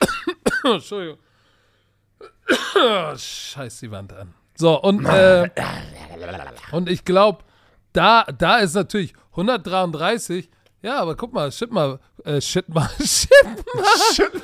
[0.64, 1.18] Entschuldigung.
[3.16, 4.34] Scheiß die Wand an.
[4.56, 5.50] So, und, äh,
[6.72, 7.44] und ich glaube,
[7.92, 10.50] da, da ist natürlich 133.
[10.82, 13.30] Ja, aber guck mal, shit mal, äh, shit mal, shit
[13.74, 13.84] mal.
[14.14, 14.32] Shit.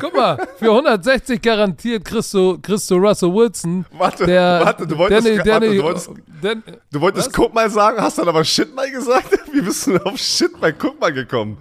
[0.00, 3.84] Guck mal, für 160 garantiert kriegst du, kriegst du Russell Wilson.
[3.92, 6.10] Warte, der, warte, du wolltest, der, der, warte, du wolltest,
[6.42, 6.56] der,
[6.90, 7.32] du wolltest Was?
[7.34, 9.28] guck mal sagen, hast dann aber Shit mal gesagt?
[9.52, 11.58] Wie bist du denn auf Shit mal guck mal gekommen?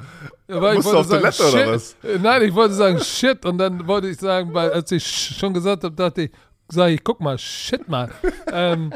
[0.48, 1.68] ich Musst du auf sagen, Toilette oder shit.
[1.68, 1.96] was?
[2.04, 5.54] Äh, Nein, ich wollte sagen shit und dann wollte ich sagen, weil als ich schon
[5.54, 6.32] gesagt habe, dachte ich,
[6.70, 8.10] sage ich, guck mal, shit mal.
[8.52, 8.94] ähm,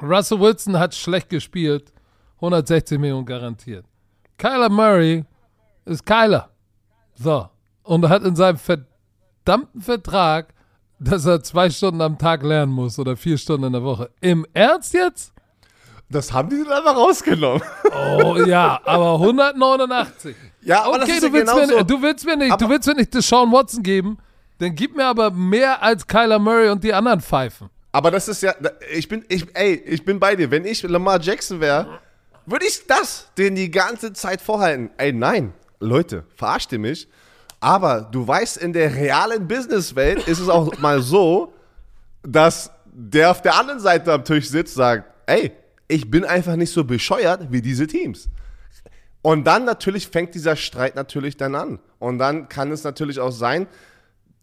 [0.00, 1.92] Russell Wilson hat schlecht gespielt,
[2.36, 3.84] 160 Millionen garantiert.
[4.36, 5.24] Kyler Murray
[5.84, 6.50] ist Kyler.
[7.14, 7.48] So.
[7.84, 10.54] Und hat in seinem verdammten Vertrag,
[10.98, 14.10] dass er zwei Stunden am Tag lernen muss oder vier Stunden in der Woche.
[14.20, 15.32] Im Ernst jetzt?
[16.08, 17.62] Das haben die dann einfach rausgenommen.
[18.20, 20.36] Oh ja, aber 189.
[20.60, 21.76] Ja, aber das Okay, ist ja du, willst genauso.
[21.76, 24.18] mir, du willst mir nicht, Aber- du willst mir nicht Deshaun Watson geben,
[24.58, 27.68] dann gib mir aber mehr als Kyler Murray und die anderen Pfeifen.
[27.90, 28.54] Aber das ist ja,
[28.94, 30.50] ich bin, ich, ey, ich bin bei dir.
[30.50, 31.98] Wenn ich Lamar Jackson wäre,
[32.46, 34.90] würde ich das den die ganze Zeit vorhalten.
[34.98, 37.08] Ey, nein, Leute, verarscht ihr mich?
[37.62, 41.52] Aber du weißt, in der realen Businesswelt ist es auch mal so,
[42.24, 45.52] dass der auf der anderen Seite am Tisch sitzt, sagt, ey,
[45.86, 48.28] ich bin einfach nicht so bescheuert wie diese Teams.
[49.22, 51.78] Und dann natürlich fängt dieser Streit natürlich dann an.
[52.00, 53.68] Und dann kann es natürlich auch sein,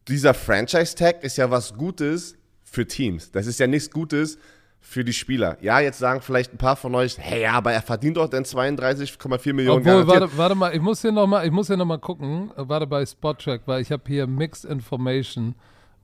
[0.07, 3.31] dieser Franchise-Tag ist ja was Gutes für Teams.
[3.33, 4.37] Das ist ja nichts Gutes
[4.81, 5.57] für die Spieler.
[5.61, 8.43] Ja, jetzt sagen vielleicht ein paar von euch, hey, ja, aber er verdient doch dann
[8.43, 10.21] 32,4 Millionen Obwohl, garantiert.
[10.21, 13.05] warte, warte mal, ich muss hier nochmal, ich muss hier noch mal gucken, warte bei
[13.05, 15.55] Spottrack, weil ich habe hier Mixed Information,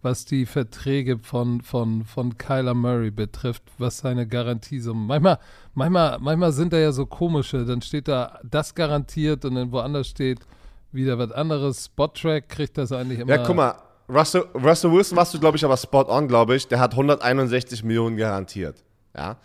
[0.01, 5.07] was die Verträge von, von, von Kyler Murray betrifft, was seine Garantiesummen.
[5.07, 5.39] Manchmal,
[5.73, 10.07] manchmal, manchmal sind da ja so komische, dann steht da das garantiert und dann woanders
[10.07, 10.41] steht
[10.91, 11.86] wieder was anderes.
[11.86, 13.32] Spottrack kriegt das eigentlich immer.
[13.32, 13.76] Ja, guck mal,
[14.08, 16.68] Russell, Russell Wilson warst du, glaube ich, aber spot on, glaube ich.
[16.68, 18.84] Der hat 161 Millionen garantiert.
[19.16, 19.38] Ja.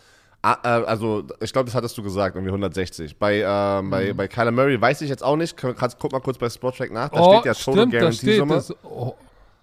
[0.43, 3.19] Ah, äh, Also, ich glaube, das hattest du gesagt, irgendwie 160.
[3.19, 3.91] Bei, ähm, Mhm.
[3.91, 5.57] bei, bei Kyler Murray weiß ich jetzt auch nicht.
[5.57, 7.09] Guck mal kurz bei Spottrack nach.
[7.11, 8.65] Da oh, steht ja Total stimmt, Guarantee Summe.
[8.85, 9.15] Oh,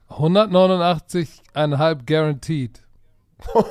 [0.10, 2.80] 189,5 guaranteed.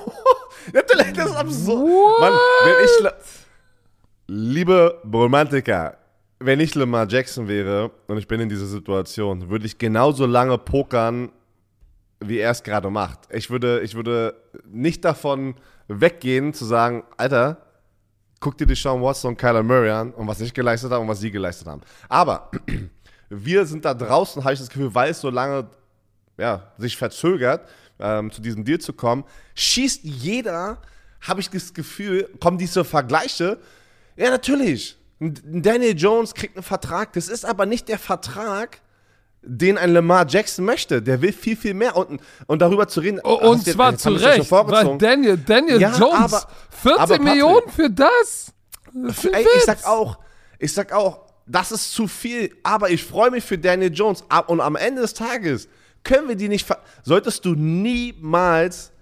[0.73, 2.21] Das ist absurd.
[2.21, 2.33] Mann,
[2.65, 3.13] wenn ich.
[4.27, 5.97] Liebe Romantiker,
[6.39, 10.59] wenn ich Lamar Jackson wäre und ich bin in dieser Situation, würde ich genauso lange
[10.59, 11.31] pokern,
[12.21, 13.21] wie er es gerade macht.
[13.31, 14.35] Ich würde, ich würde
[14.65, 15.55] nicht davon
[15.89, 17.59] weggehen, zu sagen, Alter,
[18.41, 21.09] guck dir die Sean Watson und Kyler Murray an und was ich geleistet habe und
[21.09, 21.83] was sie geleistet haben.
[22.09, 22.51] Aber
[23.31, 25.69] wir sind da draußen, habe ich das Gefühl, weil es so lange
[26.39, 27.69] ja, sich verzögert,
[27.99, 29.25] ähm, zu diesem Deal zu kommen,
[29.55, 30.83] schießt jeder,
[31.23, 33.59] habe ich das Gefühl, kommen diese Vergleiche.
[34.17, 34.99] Ja, natürlich.
[35.19, 37.13] Daniel Jones kriegt einen Vertrag.
[37.15, 38.81] Das ist aber nicht der Vertrag,
[39.43, 41.01] den ein Lamar Jackson möchte.
[41.01, 41.97] Der will viel, viel mehr.
[41.97, 43.21] Und, und darüber zu reden.
[43.25, 44.99] Oh, und zwar jetzt zu Recht, weil.
[44.99, 48.53] Daniel, Daniel Ja, Jones, aber- 14 aber Patrick- Millionen für das?
[49.13, 50.19] Für Ey, ich sag auch,
[50.59, 54.25] ich sag auch, das ist zu viel, aber ich freue mich für Daniel Jones.
[54.49, 55.69] Und am Ende des Tages
[56.03, 56.67] können wir die nicht,
[57.05, 58.93] solltest du niemals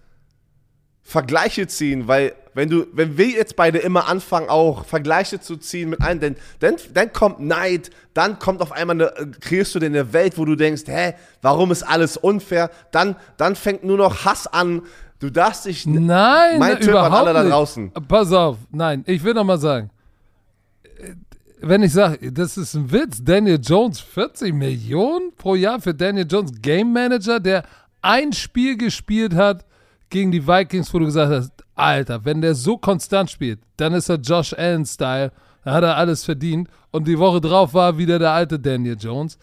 [1.07, 5.91] Vergleiche ziehen, weil wenn du, wenn wir jetzt beide immer anfangen, auch Vergleiche zu ziehen
[5.91, 9.81] mit einem, dann, dann, dann kommt Neid, dann kommt auf einmal eine, äh, kreierst du
[9.81, 12.71] dir eine Welt, wo du denkst, hä, warum ist alles unfair?
[12.91, 14.83] Dann, dann fängt nur noch Hass an.
[15.21, 17.53] Du darfst dich, Nein, Mein Tipp an alle da nicht.
[17.53, 17.93] draußen.
[18.09, 19.91] Pass auf, nein, ich will noch mal sagen,
[20.99, 21.13] äh,
[21.61, 26.27] wenn ich sage, das ist ein Witz, Daniel Jones 40 Millionen pro Jahr für Daniel
[26.31, 27.65] Jones Game Manager, der
[28.01, 29.65] ein Spiel gespielt hat
[30.11, 34.09] gegen die Vikings, wo du gesagt hast, Alter, wenn der so konstant spielt, dann ist
[34.09, 35.33] er Josh Allen-Style,
[35.65, 39.39] dann hat er alles verdient und die Woche drauf war wieder der alte Daniel Jones.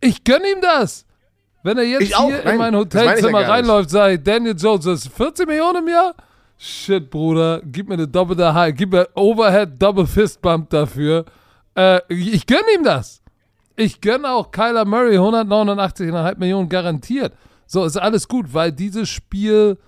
[0.00, 1.06] Ich gönn ihm das.
[1.62, 3.50] Wenn er jetzt auch, hier in nein, mein ich ja Hotelzimmer nicht.
[3.50, 6.14] reinläuft, sage ich, Daniel Jones, das ist 40 Millionen im Jahr?
[6.56, 11.24] Shit, Bruder, gib mir eine doppelte High, gib mir Overhead Double Fist Bump dafür.
[11.74, 13.22] Äh, ich gönn ihm das.
[13.76, 17.32] Ich gönn auch Kyler Murray 189,5 Millionen garantiert.
[17.72, 19.78] So, ist alles gut, weil dieses Spiel,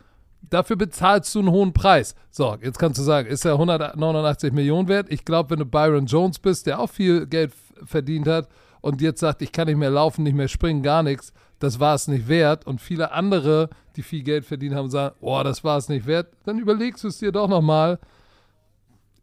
[0.41, 2.14] dafür bezahlst du einen hohen Preis.
[2.30, 5.09] So, jetzt kannst du sagen, ist er 189 Millionen wert?
[5.11, 7.53] Ich glaube, wenn du Byron Jones bist, der auch viel Geld
[7.85, 8.49] verdient hat
[8.83, 11.97] und jetzt sagt, ich kann nicht mehr laufen, nicht mehr springen, gar nichts, das war
[11.97, 12.68] es nicht wert.
[12.68, 16.28] Und viele andere, die viel Geld verdient haben, sagen, oh, das war es nicht wert,
[16.45, 17.99] dann überlegst du es dir doch nochmal.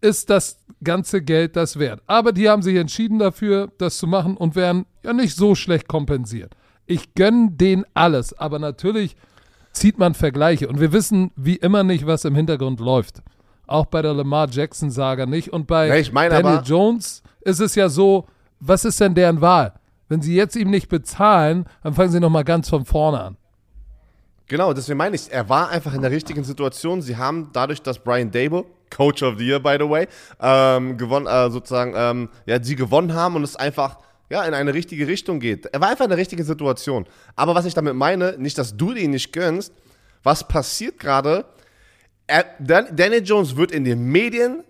[0.02, 2.02] ist das ganze Geld das wert.
[2.08, 5.88] Aber die haben sich entschieden dafür, das zu machen und werden ja nicht so schlecht
[5.88, 6.58] kompensiert.
[6.90, 9.16] Ich gönne denen alles, aber natürlich
[9.74, 13.22] zieht man Vergleiche und wir wissen wie immer nicht, was im Hintergrund läuft.
[13.68, 15.54] Auch bei der Lamar Jackson-Saga nicht.
[15.54, 18.26] Und bei Ja, ich meine Daniel Jones ist es ja so,
[18.60, 19.74] was ist denn deren Wahl?
[20.08, 23.38] Wenn sie jetzt ihm nicht bezahlen, dann fangen sie nochmal ganz von vorne an.
[24.48, 27.04] Genau, deswegen meine ich, er war einfach in der richtigen Situation.
[27.04, 30.08] Sie haben dadurch, dass Brian Dable, Coach of the Year, by the way,
[30.42, 34.00] ähm, gewonnen, äh, sozusagen, ähm, ja, sie gewonnen haben und es einfach
[34.30, 35.66] ja, in eine richtige Richtung geht.
[35.68, 37.06] Er war einfach in der richtigen Situation.
[37.36, 39.74] Aber was ich damit meine, nicht, dass du ihn nicht gönnst,
[40.24, 41.46] was passiert gerade?
[42.28, 44.64] Er- Dan- Daniel Jones wird in den Medien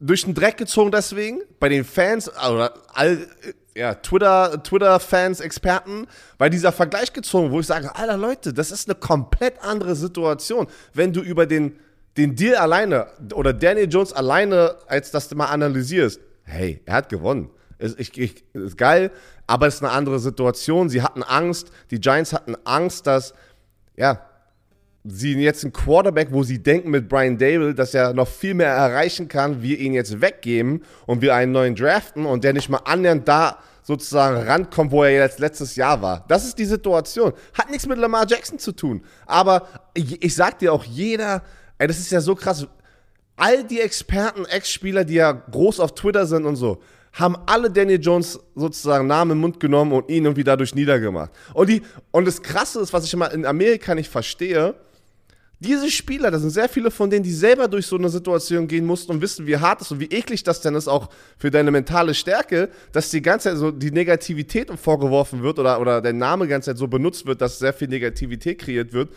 [0.00, 3.26] durch den Dreck gezogen deswegen, bei den Fans, oder all,
[3.74, 6.06] ja, Twitter, Twitter-Fans, Experten,
[6.36, 10.66] bei dieser Vergleich gezogen, wo ich sage, Alter Leute, das ist eine komplett andere Situation,
[10.94, 11.78] wenn du über den,
[12.16, 17.08] den Deal alleine oder Daniel Jones alleine, als das du mal analysierst, hey, er hat
[17.08, 17.50] gewonnen.
[17.78, 19.10] Ist, ich, ich, ist geil,
[19.46, 20.88] aber es ist eine andere Situation.
[20.88, 23.34] Sie hatten Angst, die Giants hatten Angst, dass,
[23.96, 24.20] ja,
[25.04, 28.68] sie jetzt einen Quarterback, wo sie denken mit Brian Dable, dass er noch viel mehr
[28.68, 32.80] erreichen kann, wir ihn jetzt weggeben und wir einen neuen draften und der nicht mal
[32.84, 36.24] annähernd da sozusagen rankommt, wo er jetzt letztes Jahr war.
[36.28, 37.32] Das ist die Situation.
[37.54, 39.02] Hat nichts mit Lamar Jackson zu tun.
[39.24, 41.42] Aber ich, ich sag dir auch, jeder,
[41.78, 42.66] ey, das ist ja so krass.
[43.36, 46.82] All die Experten, Ex-Spieler, die ja groß auf Twitter sind und so,
[47.18, 51.30] haben alle Daniel Jones sozusagen Namen im Mund genommen und ihn irgendwie dadurch niedergemacht.
[51.52, 54.74] Und, die, und das Krasse ist, was ich immer in Amerika nicht verstehe,
[55.60, 58.86] diese Spieler, da sind sehr viele von denen, die selber durch so eine Situation gehen
[58.86, 61.72] mussten und wissen, wie hart es und wie eklig das denn ist, auch für deine
[61.72, 66.44] mentale Stärke, dass die ganze Zeit so die Negativität vorgeworfen wird oder, oder der Name
[66.44, 69.10] die ganze Zeit so benutzt wird, dass sehr viel Negativität kreiert wird.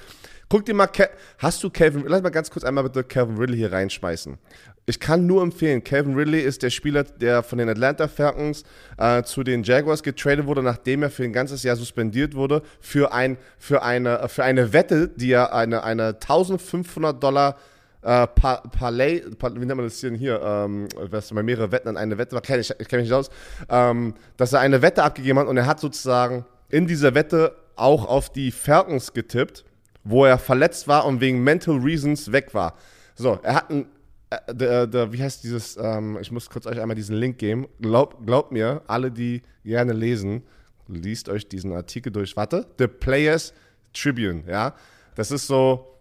[0.51, 3.55] Guck dir mal, Ke hast du Calvin, lass mal ganz kurz einmal bitte Calvin Ridley
[3.55, 4.37] hier reinschmeißen.
[4.85, 8.63] Ich kann nur empfehlen, Calvin Ridley ist der Spieler, der von den Atlanta Falcons
[8.97, 13.13] äh, zu den Jaguars getradet wurde, nachdem er für ein ganzes Jahr suspendiert wurde, für,
[13.13, 17.55] ein, für, eine, für eine Wette, die er eine, eine 1500 Dollar
[18.01, 20.41] äh, Pa- Parlay, Pa- wie nennt man das hier, hier?
[20.43, 23.29] Ähm, was bei mehrere Wetten an eine Wette ich, ich kenne mich nicht aus,
[23.69, 28.05] ähm, dass er eine Wette abgegeben hat und er hat sozusagen in dieser Wette auch
[28.05, 29.63] auf die Falcons getippt,
[30.03, 32.75] wo er verletzt war und wegen Mental Reasons weg war.
[33.15, 33.87] So, er hat ein,
[34.29, 37.67] äh, der, der, wie heißt dieses, ähm, ich muss kurz euch einmal diesen Link geben.
[37.79, 40.43] Glaub, glaubt mir, alle, die gerne lesen,
[40.87, 42.35] liest euch diesen Artikel durch.
[42.35, 43.53] Warte, The Players
[43.93, 44.73] Tribune, ja.
[45.15, 45.99] Das ist so,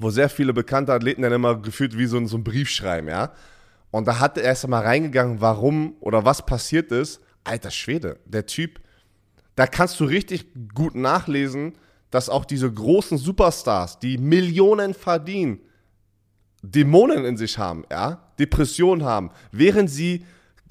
[0.00, 3.32] wo sehr viele bekannte Athleten dann immer gefühlt wie so, so ein Brief schreiben, ja.
[3.90, 7.20] Und da hat er erst mal reingegangen, warum oder was passiert ist.
[7.44, 8.80] Alter Schwede, der Typ,
[9.54, 11.74] da kannst du richtig gut nachlesen,
[12.14, 15.58] dass auch diese großen Superstars, die Millionen verdienen,
[16.62, 20.24] Dämonen in sich haben, ja, Depressionen haben, während sie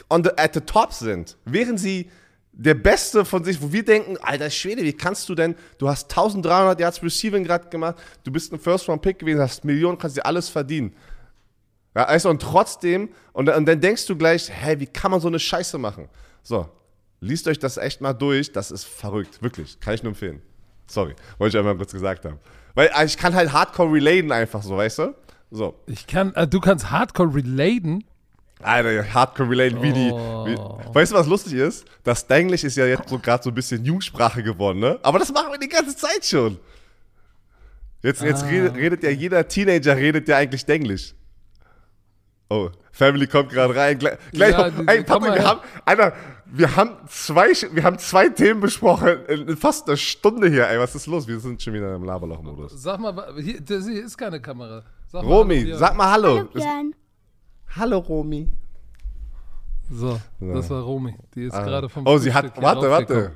[0.10, 2.10] on the, at the top sind, während sie
[2.54, 6.10] der Beste von sich, wo wir denken, alter Schwede, wie kannst du denn, du hast
[6.12, 10.48] 1300 Yards Receiving gerade gemacht, du bist ein First-Round-Pick gewesen, hast Millionen, kannst dir alles
[10.48, 10.96] verdienen.
[11.94, 15.28] Ja, also und trotzdem, und, und dann denkst du gleich, hä, wie kann man so
[15.28, 16.08] eine Scheiße machen?
[16.42, 16.70] So,
[17.20, 20.42] liest euch das echt mal durch, das ist verrückt, wirklich, kann ich nur empfehlen.
[20.94, 22.38] Sorry, wollte ich einmal kurz gesagt haben.
[22.76, 25.16] Weil äh, ich kann halt hardcore relaten einfach so, weißt du?
[25.52, 25.76] So.
[25.88, 28.04] Ich kann, äh, du kannst Hardcore relaten.
[28.62, 30.12] Alter, hardcore relaten, wie die.
[30.12, 30.46] Oh.
[30.46, 30.56] Wie,
[30.96, 31.86] weißt du, was lustig ist?
[32.04, 35.00] Das Denglisch ist ja jetzt so gerade so ein bisschen Jugendsprache geworden, ne?
[35.04, 36.58] Aber das machen wir die ganze Zeit schon.
[38.02, 38.48] Jetzt, jetzt Ah.
[38.48, 41.14] redet, redet ja jeder Teenager redet ja eigentlich Denglisch.
[42.54, 43.98] Oh, Family kommt gerade rein.
[43.98, 46.14] Gleich, gleich Ja, noch, ey, komm Patrick, mal wir haben, Alter,
[46.46, 50.68] wir haben zwei, wir haben zwei Themen besprochen in, fast einer Stunde hier.
[50.70, 51.28] Ey, was ist los?
[51.28, 52.74] Wir sind schon wieder im Laberloch-Modus.
[52.82, 54.84] Sag mal, hier, das hier ist keine Kamera.
[55.08, 55.80] Sag mal, Romy, Björn.
[55.80, 56.48] sag mal Hallo.
[56.54, 56.92] Hallo.
[57.76, 58.50] Hallo, Romy.
[59.90, 61.16] So, das war Romy.
[61.36, 63.32] Die ist gerade vom Oh, sie hat, warte, warte.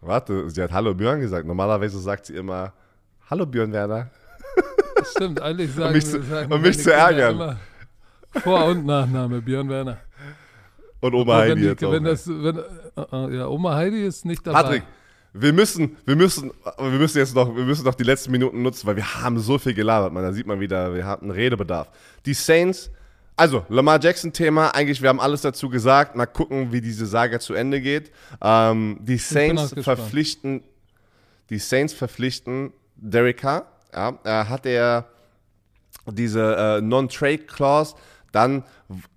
[0.00, 1.46] Warte, sie hat Hallo Björn gesagt.
[1.46, 2.72] Normalerweise sagt sie immer
[3.30, 4.10] Hallo Björn Werner.
[5.10, 7.34] Stimmt, eigentlich sagen mich wir- zu- sagen um mich zu ärgern.
[7.34, 7.56] immer
[8.30, 9.98] Vor- und Nachname, Björn Werner.
[11.00, 11.92] Und Oma Aber Heidi wenn, die, jetzt auch.
[11.92, 14.62] wenn das, wenn, äh, äh, ja, Oma Heidi ist nicht dabei.
[14.62, 14.82] Patrick,
[15.32, 18.86] wir müssen, wir müssen, wir müssen jetzt noch, wir müssen noch die letzten Minuten nutzen,
[18.86, 20.22] weil wir haben so viel gelabert, man.
[20.22, 21.88] Da sieht man wieder, wir hatten Redebedarf.
[22.26, 22.90] Die Saints,
[23.36, 26.16] also Lamar Jackson Thema, eigentlich, wir haben alles dazu gesagt.
[26.16, 28.10] Mal gucken, wie diese Saga zu Ende geht.
[28.42, 30.64] Ähm, die Saints verpflichten,
[31.50, 33.66] die Saints verpflichten Derek Carr.
[33.94, 35.06] Ja, er hat er
[36.06, 37.94] diese äh, Non-Trade-Clause,
[38.32, 38.64] dann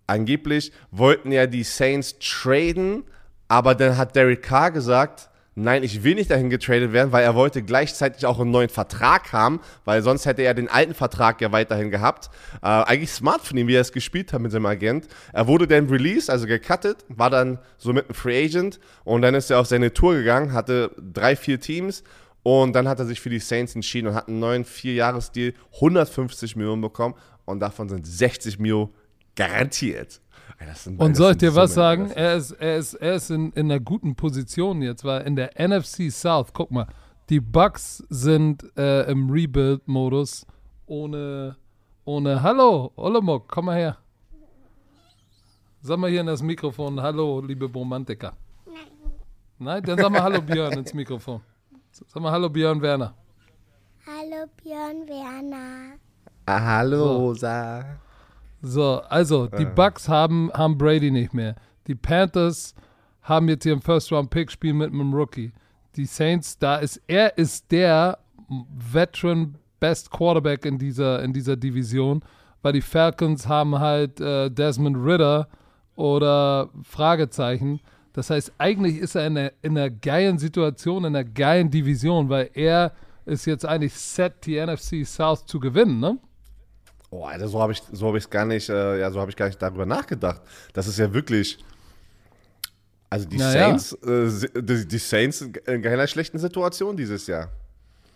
[0.07, 3.03] angeblich wollten ja die Saints traden,
[3.47, 7.35] aber dann hat Derek Carr gesagt, nein, ich will nicht dahin getradet werden, weil er
[7.35, 11.51] wollte gleichzeitig auch einen neuen Vertrag haben, weil sonst hätte er den alten Vertrag ja
[11.51, 12.29] weiterhin gehabt.
[12.61, 15.07] Äh, eigentlich smart von ihm, wie er es gespielt hat mit seinem Agent.
[15.33, 19.35] Er wurde dann released, also gecuttet, war dann so mit einem Free Agent und dann
[19.35, 22.03] ist er auf seine Tour gegangen, hatte drei, vier Teams
[22.43, 26.55] und dann hat er sich für die Saints entschieden und hat einen neuen Vierjahresdeal, 150
[26.55, 28.89] Millionen bekommen und davon sind 60 Millionen
[29.35, 30.21] garantiert.
[30.97, 32.11] Und soll ich dir was sagen?
[32.11, 35.51] Er ist, er ist, er ist in, in einer guten Position jetzt, weil in der
[35.57, 36.87] NFC South, guck mal,
[37.29, 40.45] die Bucks sind äh, im Rebuild-Modus
[40.85, 41.55] ohne,
[42.05, 43.97] ohne, hallo, Olemok, komm mal her.
[45.81, 48.33] Sag mal hier in das Mikrofon, hallo, liebe Romantiker.
[48.67, 48.75] Nein.
[49.57, 49.83] Nein?
[49.83, 51.41] Dann sag mal hallo Björn ins Mikrofon.
[51.91, 53.15] Sag mal hallo Björn Werner.
[54.05, 55.97] Hallo Björn Werner.
[56.45, 57.99] Ah, hallo Rosa.
[58.61, 61.55] So, also die Bucks haben, haben Brady nicht mehr.
[61.87, 62.75] Die Panthers
[63.23, 65.51] haben jetzt ihren First-Round-Pick, spielen mit einem Rookie.
[65.95, 72.23] Die Saints, da ist er ist der Veteran Best Quarterback in dieser, in dieser Division,
[72.61, 75.47] weil die Falcons haben halt äh, Desmond Ritter
[75.95, 77.79] oder Fragezeichen.
[78.13, 82.29] Das heißt, eigentlich ist er in einer, in einer geilen Situation, in einer geilen Division,
[82.29, 82.91] weil er
[83.25, 86.19] ist jetzt eigentlich set, die NFC South zu gewinnen, ne?
[87.11, 89.37] Oh, Alter, so habe ich so habe ich gar nicht, äh, ja, so habe ich
[89.37, 90.41] gar nicht darüber nachgedacht.
[90.73, 91.59] Das ist ja wirklich
[93.11, 93.77] also die Naja.
[93.77, 97.49] Saints, äh, die, die Saints in keiner schlechten Situation dieses Jahr.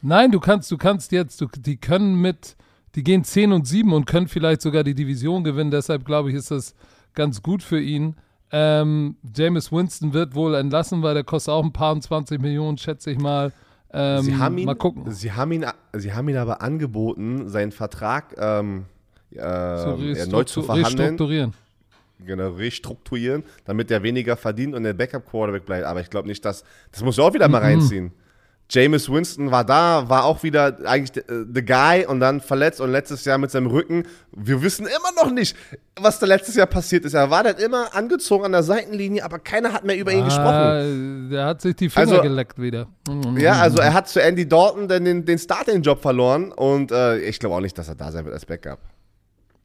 [0.02, 2.56] Nein, du kannst, du kannst jetzt, du, die können mit,
[2.96, 5.70] die gehen 10 und 7 und können vielleicht sogar die Division gewinnen.
[5.70, 6.76] Deshalb glaube ich, ist das
[7.14, 8.16] ganz gut für ihn.
[8.52, 12.78] Ähm, Jameis Winston wird wohl entlassen, weil der kostet auch ein paar und 20 Millionen,
[12.78, 13.52] schätze ich mal.
[13.98, 15.10] Ähm, Sie haben ihn, mal gucken.
[15.12, 18.86] Sie haben ihn, sie haben ihn aber angeboten, seinen Vertrag ähm,
[19.32, 21.54] äh, Zu erneut zu verhandeln, restrukturieren.
[22.26, 25.86] genau, restrukturieren, damit er weniger verdient und der Backup-Quarterback bleibt.
[25.86, 28.12] Aber ich glaube nicht, dass das muss er auch wieder mal Mhm.
[28.68, 32.92] Jameis Winston war da, war auch wieder eigentlich the, the guy und dann verletzt und
[32.92, 34.04] letztes Jahr mit seinem Rücken.
[34.36, 35.56] Wir wissen immer noch nicht,
[35.96, 37.14] was da letztes Jahr passiert ist.
[37.14, 40.46] Er war dann immer angezogen an der Seitenlinie, aber keiner hat mehr über ihn gesprochen.
[40.46, 42.88] Ah, der hat sich die Finger Also- geleckt wieder.
[43.38, 47.56] Ja, also er hat zu Andy Dalton den, den Starting-Job verloren und äh, ich glaube
[47.56, 48.80] auch nicht, dass er da sein wird als Backup.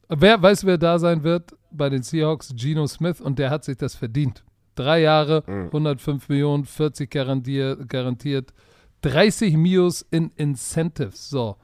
[0.09, 2.53] Wer weiß, wer da sein wird bei den Seahawks?
[2.55, 4.43] Geno Smith und der hat sich das verdient.
[4.75, 5.67] Drei Jahre, Mhm.
[5.71, 8.51] 105 Millionen, 40 garantiert, garantiert
[9.01, 11.29] 30 Mios in Incentives.
[11.29, 11.57] So.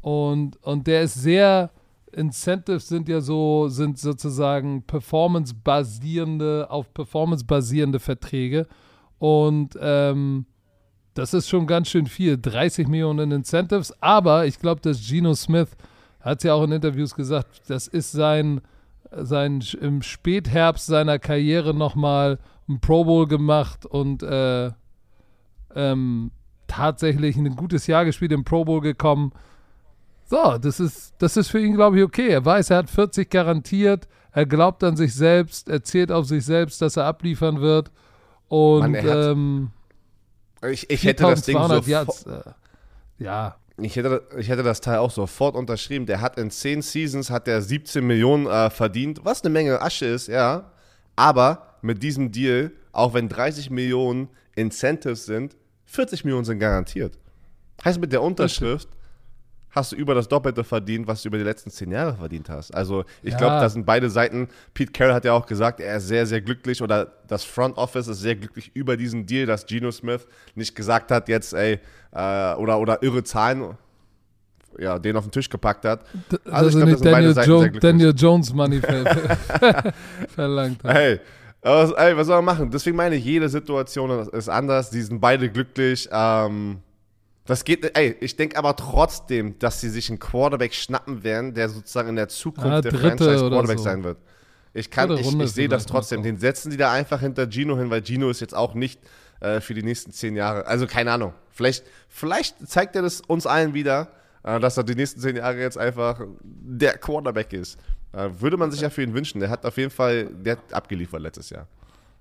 [0.00, 1.70] Und, und der ist sehr,
[2.12, 8.66] Incentives sind ja so, sind sozusagen performance-basierende, auf performance basierende Verträge.
[9.18, 10.46] Und ähm,
[11.14, 12.38] das ist schon ganz schön viel.
[12.38, 13.92] 30 Millionen in Incentives.
[14.02, 15.70] Aber ich glaube, dass Geno Smith
[16.20, 18.60] hat ja auch in Interviews gesagt, das ist sein,
[19.10, 22.38] sein im Spätherbst seiner Karriere nochmal
[22.68, 24.70] ein Pro Bowl gemacht und äh,
[25.74, 26.30] ähm,
[26.76, 29.32] tatsächlich ein gutes Jahr gespielt, im Pro Bowl gekommen.
[30.26, 32.28] So, das ist, das ist für ihn, glaube ich, okay.
[32.28, 36.44] Er weiß, er hat 40 garantiert, er glaubt an sich selbst, er zählt auf sich
[36.44, 37.90] selbst, dass er abliefern wird.
[38.48, 39.70] Und Mann, hat ähm,
[40.68, 44.80] Ich, ich hätte das Ding 4200 sofort, Yards, äh, ja, ich hätte, ich hätte das
[44.80, 46.06] Teil auch sofort unterschrieben.
[46.06, 50.06] Der hat in 10 Seasons hat der 17 Millionen äh, verdient, was eine Menge Asche
[50.06, 50.70] ist, ja.
[51.16, 55.56] Aber mit diesem Deal, auch wenn 30 Millionen Incentives sind,
[55.86, 57.18] 40 Millionen sind garantiert.
[57.84, 58.88] Heißt, mit der Unterschrift
[59.70, 62.72] hast du über das Doppelte verdient, was du über die letzten 10 Jahre verdient hast.
[62.72, 63.38] Also ich Ja.
[63.38, 64.48] glaube, da sind beide Seiten.
[64.72, 68.06] Pete Carroll hat ja auch gesagt, er ist sehr, sehr glücklich oder das Front Office
[68.06, 71.80] ist sehr glücklich über diesen Deal, dass Geno Smith nicht gesagt hat, jetzt, ey,
[72.12, 73.76] äh, oder, oder irre Zahlen,
[74.78, 76.02] ja, den auf den Tisch gepackt hat.
[76.30, 77.90] D- Also ich dass er glaub, nicht das sind beide Daniel, Seiten jo sehr glücklich.
[77.92, 79.92] Daniel Jones Money ver
[80.28, 80.94] verlangt hat.
[80.94, 81.20] Hey,
[81.72, 82.70] was, ey, was soll man machen?
[82.70, 84.90] Deswegen meine ich, jede Situation ist anders.
[84.90, 86.08] Die sind beide glücklich.
[86.12, 86.80] Ähm,
[87.46, 91.68] das geht, ey, ich denke aber trotzdem, dass sie sich einen Quarterback schnappen werden, der
[91.68, 93.84] sozusagen in der Zukunft Ah, der dritte Franchise oder Quarterback so.
[93.84, 94.18] sein wird.
[94.72, 96.22] Ich kann, Dritte ich, ich sehe das trotzdem.
[96.22, 99.00] Den setzen die da einfach hinter Gino hin, weil Gino ist jetzt auch nicht
[99.40, 100.66] äh, für die nächsten zehn Jahre.
[100.66, 101.32] Also keine Ahnung.
[101.50, 104.08] Vielleicht, vielleicht zeigt er das uns allen wieder,
[104.42, 107.78] äh, dass er die nächsten zehn Jahre jetzt einfach der Quarterback ist.
[108.16, 109.40] Äh, würde man sich ja für ihn wünschen.
[109.40, 111.66] Der hat auf jeden Fall, der hat abgeliefert letztes Jahr.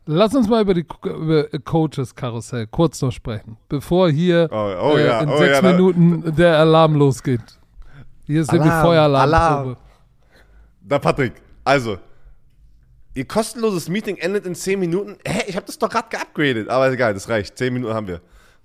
[0.06, 5.06] Lass uns mal über die über Coaches-Karussell kurz noch sprechen, bevor hier Oh, oh äh,
[5.06, 7.42] ja, in oh sechs ja, da- Minuten der Alarm losgeht.
[8.26, 9.78] Hier ist nämlich Alarm, Feueralarmprobe.
[10.82, 11.34] Da, Patrick,
[11.64, 11.98] also,
[13.14, 15.18] ihr kostenloses Meeting endet in 10 Minuten.
[15.26, 16.70] Hä, ich habe das doch gerade geupgradet.
[16.70, 17.58] Aber egal, das reicht.
[17.58, 18.20] 10 Minuten haben wir.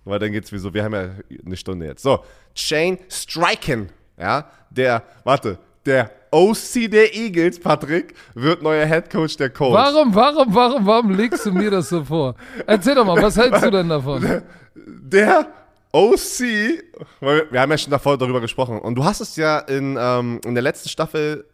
[0.05, 1.11] Weil dann geht's wie so, wir haben ja
[1.45, 2.03] eine Stunde jetzt.
[2.03, 2.24] So,
[2.55, 5.59] Shane Striken, ja, der, warte,
[5.89, 9.72] Der OC der Eagles, Patrick, wird neuer Head Coach der Colts.
[9.72, 12.34] Warum, warum, warum, warum legst du mir das so vor?
[12.66, 14.43] Erzähl doch mal, was hältst du denn davon?
[14.74, 15.47] Der
[15.91, 16.43] OC,
[17.20, 20.43] weil wir, haben ja schon davor darüber gesprochen, und du hast es ja in, ähm,
[20.45, 21.47] in der letzten Staffel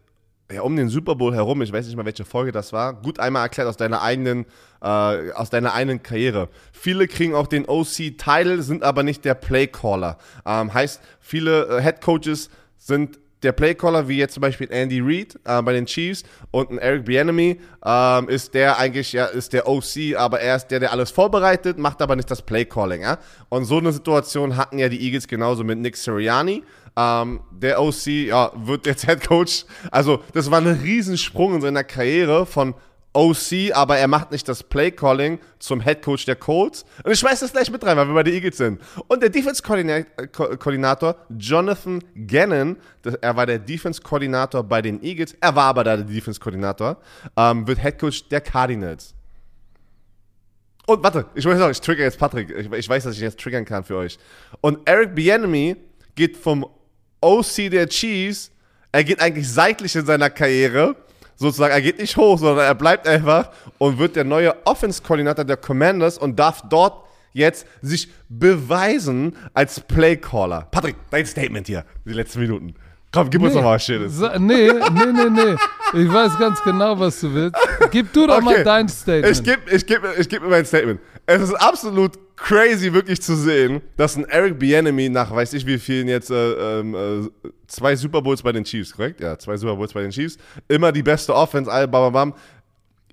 [0.51, 3.19] ja, um den Super Bowl herum, ich weiß nicht mal, welche Folge das war, gut
[3.19, 4.45] einmal erklärt aus deiner eigenen,
[4.81, 6.49] äh, aus deiner eigenen Karriere.
[6.73, 10.17] Viele kriegen auch den OC-Title, sind aber nicht der Playcaller.
[10.45, 15.39] Ähm, heißt, viele äh, Head Coaches sind der Playcaller, wie jetzt zum Beispiel Andy Reid
[15.45, 19.67] äh, bei den Chiefs und ein Eric Bieniemy, ähm, ist der eigentlich, ja, ist der
[19.67, 23.19] OC, aber er ist der, der alles vorbereitet, macht aber nicht das Playcalling, ja.
[23.49, 26.63] Und so eine Situation hatten ja die Eagles genauso mit Nick Sirianni.
[26.97, 29.65] Ähm, der OC, ja, wird jetzt Head Coach.
[29.91, 32.73] Also, das war ein Riesensprung in seiner Karriere von
[33.15, 36.85] OC, aber er macht nicht das Play-Calling zum Head Coach der Colts.
[37.03, 38.81] Und ich schmeiß das gleich mit rein, weil wir bei den Eagles sind.
[39.07, 42.77] Und der Defense-Koordinator Jonathan Gannon,
[43.21, 46.97] er war der Defense-Koordinator bei den Eagles, er war aber da der Defense-Koordinator,
[47.37, 49.15] ähm, wird Head Coach der Cardinals.
[50.85, 52.49] Und warte, ich weiß noch, ich trigger jetzt Patrick.
[52.51, 54.19] Ich, ich, weiß, dass ich jetzt triggern kann für euch.
[54.61, 55.77] Und Eric Bieniemy
[56.13, 56.67] geht vom
[57.21, 58.51] OC der Chiefs,
[58.91, 60.95] er geht eigentlich seitlich in seiner Karriere
[61.35, 65.57] sozusagen, er geht nicht hoch, sondern er bleibt einfach und wird der neue Offense-Koordinator der
[65.57, 70.67] Commanders und darf dort jetzt sich beweisen als Playcaller.
[70.71, 72.75] Patrick, dein Statement hier, die letzten Minuten.
[73.11, 73.59] Komm, gib uns Nee.
[73.59, 74.13] noch mal was Schönes.
[74.15, 75.55] So, nee, nee, nee, nee.
[76.01, 77.55] Ich weiß ganz genau, was du willst.
[77.91, 79.37] Gib du doch mal dein Statement.
[79.37, 80.99] Ich gebe ich geb, ich geb mir mein Statement.
[81.25, 85.77] Es ist absolut crazy, wirklich zu sehen, dass ein Eric Bieniemy nach weiß ich wie
[85.77, 89.21] vielen jetzt äh, ähm, äh, zwei Super Bowls bei den Chiefs, korrekt?
[89.21, 90.37] Ja, zwei Super Bowls bei den Chiefs.
[90.67, 92.39] Immer die beste Offense, all bam, bam, bam.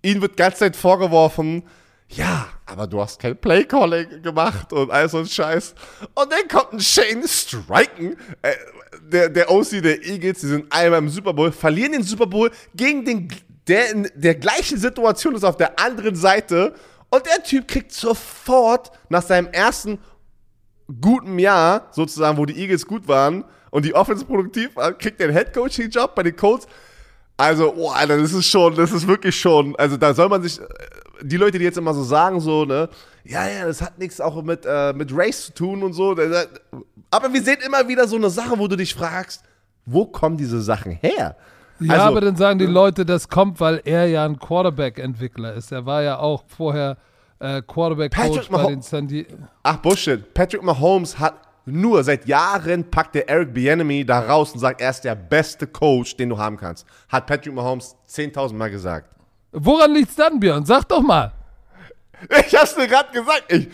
[0.02, 1.62] Ihm wird ganz Zeit vorgeworfen,
[2.08, 5.74] ja, aber du hast kein Playcalling gemacht und all so ein Scheiß.
[6.14, 8.52] Und dann kommt ein Shane Striken, äh,
[9.00, 12.50] der, der OC der Eagles, die sind einmal im Super Bowl, verlieren den Super Bowl
[12.74, 13.28] gegen den,
[13.66, 16.74] der in der gleichen Situation ist auf der anderen Seite.
[17.12, 19.98] Und der Typ kriegt sofort nach seinem ersten
[20.98, 25.30] guten Jahr, sozusagen, wo die Eagles gut waren und die Offense produktiv war, kriegt den
[25.30, 26.66] Head-Coaching-Job bei den Colts.
[27.36, 30.58] Also, oh, Alter, das ist schon, das ist wirklich schon, also da soll man sich,
[30.58, 30.64] äh,
[31.20, 32.88] die Leute, die jetzt immer so sagen, so, ne,
[33.24, 36.16] ja, ja, das hat nichts auch mit, äh, mit Race zu tun und so.
[37.10, 39.42] Aber wir sehen immer wieder so eine Sache, wo du dich fragst,
[39.84, 41.36] wo kommen diese Sachen her?
[41.84, 45.72] Ja, Also- aber dann sagen die Leute, das kommt, weil er ja ein Quarterback-Entwickler ist.
[45.72, 46.96] Er war ja auch vorher
[47.38, 49.36] äh, Quarterback-Coach bei den San Diego.
[49.64, 50.32] Ach, Bullshit.
[50.32, 54.90] Patrick Mahomes hat nur seit Jahren packt der Eric Bieniemy da raus und sagt, er
[54.90, 56.86] ist der beste Coach, den du haben kannst.
[57.08, 59.08] Hat Patrick Mahomes 10.000 Mal gesagt.
[59.52, 60.64] Woran liegt's dann, Björn?
[60.64, 61.32] Sag doch mal.
[62.46, 63.44] Ich hab's dir gerade gesagt.
[63.48, 63.68] Ich,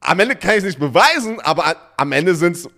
[0.00, 2.68] am Ende kann ich es nicht beweisen, aber am Ende sind's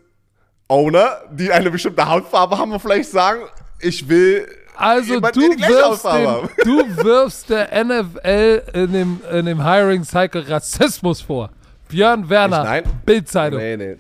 [0.69, 3.41] Owner, die eine bestimmte Hautfarbe haben und vielleicht sagen,
[3.81, 4.47] ich will
[4.77, 11.51] Also du wirfst, dem, du wirfst der NFL in dem, in dem Hiring-Cycle Rassismus vor.
[11.89, 12.85] Björn Werner, Ich-.
[13.05, 13.59] Bildzeitung.
[13.61, 13.97] Nee, nee.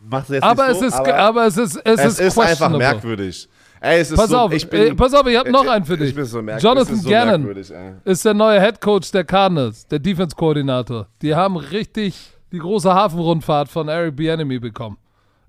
[0.00, 2.38] Mach's jetzt Aber, nicht es so, ist, aber aber es ist, es, es ist, ist
[2.38, 3.48] einfach merkwürdig.
[3.82, 5.84] Ey, es ist Pass so, auf, ich bin, äh, pass auf, ich habe noch einen
[5.84, 6.14] für Ich dich.
[6.14, 6.62] bin so merkwürdig.
[6.64, 7.92] Jonathan ist so Gannon ey.
[8.12, 11.06] ist der neue Head Coach der Cardinals, der Defense-Koordinator.
[11.22, 14.98] Die haben richtig die große Hafenrundfahrt von Eric Bieniemy bekommen.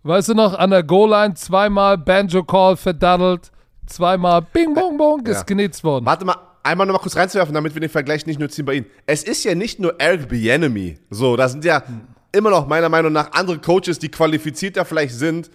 [0.04, 3.52] Weißt du noch, an der Goal-Line zweimal Banjo-Call verdaddelt,
[3.92, 5.44] zweimal Bing Bong Bong ist Ja.
[5.44, 6.06] genetzt worden.
[6.06, 8.86] Warte mal, einmal nochmal kurz reinzuwerfen, damit wir den Vergleich nicht nur ziehen bei Ihnen.
[9.06, 10.98] Es ist ja nicht nur Eric Bieniemy.
[11.10, 11.84] So, da sind ja
[12.32, 15.50] immer noch meiner Meinung nach andere Coaches, die qualifizierter vielleicht sind,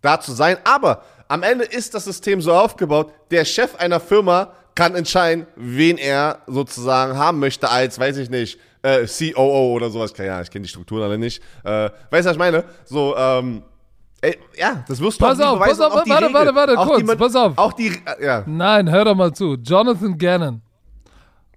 [0.00, 0.56] da zu sein.
[0.64, 5.98] Aber am Ende ist das System so aufgebaut, der Chef einer Firma kann entscheiden, wen
[5.98, 10.18] er sozusagen haben möchte als, weiß ich nicht, äh, COO oder sowas.
[10.18, 11.42] Ahnung, ich kenne die Strukturen alle nicht.
[11.64, 12.64] Äh, weißt du, was ich meine?
[12.84, 13.62] So, ähm,
[14.20, 17.10] ey, ja, das wirst du Pass auch auf, pass auf, warte, warte, warte, auch kurz,
[17.10, 17.56] die, pass auf.
[17.56, 17.92] Auch die,
[18.22, 18.44] ja.
[18.46, 19.54] Nein, hör doch mal zu.
[19.54, 20.62] Jonathan Gannon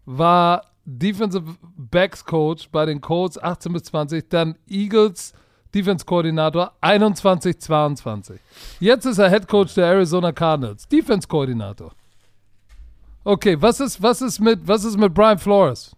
[0.05, 1.45] war Defensive
[1.77, 5.33] Backs Coach bei den Colts 18 bis 20, dann Eagles
[5.73, 8.39] Defense Koordinator 21 22.
[8.79, 11.91] Jetzt ist er Head Coach der Arizona Cardinals, Defense Koordinator.
[13.23, 15.95] Okay, was ist was ist mit was ist mit Brian Flores?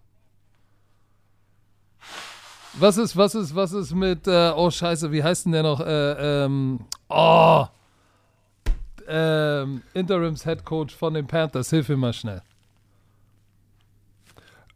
[2.78, 5.80] Was ist was ist was ist mit äh, oh Scheiße, wie heißt denn der noch
[5.80, 7.66] äh, ähm, oh
[9.08, 12.42] ähm, Interims Head Coach von den Panthers, hilf mir mal schnell.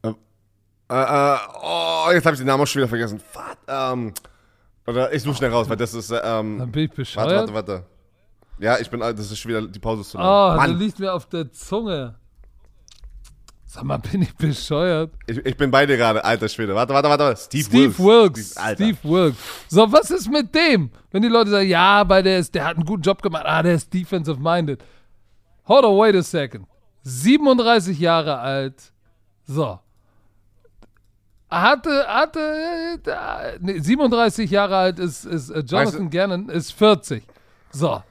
[0.03, 0.09] Äh,
[0.95, 3.19] äh, oh, jetzt habe ich den Namen auch schon wieder vergessen.
[3.19, 4.13] Fuck, ähm,
[4.87, 7.53] oder ich suche schnell raus, weil das ist, äh, Dann ähm, bin ich warte, bescheuert.
[7.53, 7.85] warte, warte.
[8.59, 10.25] Ja, ich bin, das ist schon wieder, die Pause ist zu lang.
[10.25, 12.15] Der Mann, liegt mir auf der Zunge.
[13.71, 15.11] Sag mal, bin ich bescheuert?
[15.27, 16.73] ich, ich bin bei dir gerade, alter Schwede.
[16.73, 17.35] Warte, warte, warte.
[17.39, 18.53] Steve, Steve Wilkes.
[18.53, 18.83] Steve, Alter.
[18.83, 19.39] Steve Wilkes.
[19.67, 20.89] So, was ist mit dem?
[21.11, 23.61] Wenn die Leute sagen, ja, weil der ist, der hat einen guten Job gemacht, ah,
[23.61, 24.83] der ist defensive minded.
[25.67, 26.65] hold on, wait a second.
[27.03, 28.91] 37 Jahre alt.
[29.45, 29.79] So.
[31.51, 32.39] Hatte, hatte,
[33.05, 37.23] äh, nee, 37 Jahre alt ist, ist äh, Jonathan Weißt du- Gannon, ist 40.
[37.69, 38.01] So.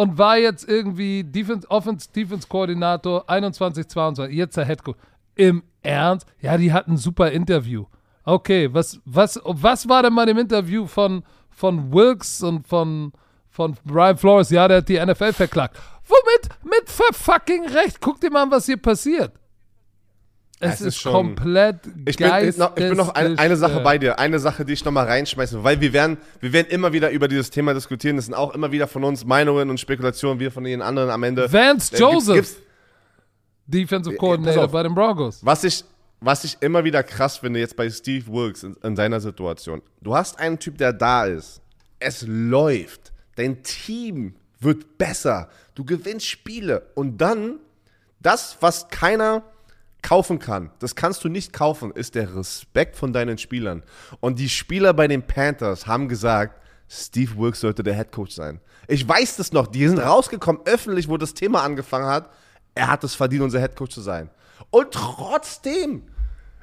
[0.00, 4.34] Und war jetzt irgendwie Defense, Offense, Defense Koordinator 21, 22.
[4.34, 4.96] Jetzt der Head Coach.
[5.34, 6.26] Im Ernst?
[6.40, 7.84] Ja, die hatten ein super Interview.
[8.24, 13.12] Okay, was, was, was war denn mal im Interview von, von Wilkes und von,
[13.50, 14.48] von Brian Flores?
[14.48, 15.78] Ja, der hat die NFL verklagt.
[16.08, 16.48] Womit?
[16.64, 18.00] Mit verfucking Recht.
[18.00, 19.34] Guck dir mal an, was hier passiert.
[20.62, 23.96] Es, Es ist, ist schon- komplett Ich bin, ich bin noch ein, eine Sache bei
[23.96, 26.92] dir, eine Sache, die ich noch mal reinschmeißen will, weil wir werden, wir werden immer
[26.92, 28.16] wieder über dieses Thema diskutieren.
[28.16, 31.22] Das sind auch immer wieder von uns Meinungen und Spekulationen, wir von den anderen am
[31.22, 31.50] Ende.
[31.50, 32.56] Vance Äh, Joseph, gibt's-
[33.66, 34.72] Defensive pass Coordinator auf.
[34.72, 35.38] bei den Broncos.
[35.44, 35.84] Was ich,
[36.20, 39.80] was ich immer wieder krass finde, jetzt bei Steve Wilkes in, in seiner Situation.
[40.02, 41.60] Du hast einen Typ, der da ist.
[42.00, 43.12] Es läuft.
[43.36, 45.48] Dein Team wird besser.
[45.74, 46.82] Du gewinnst Spiele.
[46.94, 47.60] Und dann,
[48.20, 49.42] das, was keiner
[50.02, 53.82] kaufen kann, das kannst du nicht kaufen, ist der Respekt von deinen Spielern.
[54.20, 58.60] Und die Spieler bei den Panthers haben gesagt, Steve Wilkes sollte der Head Coach sein.
[58.88, 59.68] Ich weiß das noch.
[59.68, 62.30] Die sind rausgekommen öffentlich, wo das Thema angefangen hat.
[62.74, 64.28] Er hat es verdient, unser Head Coach zu sein.
[64.70, 66.02] Und trotzdem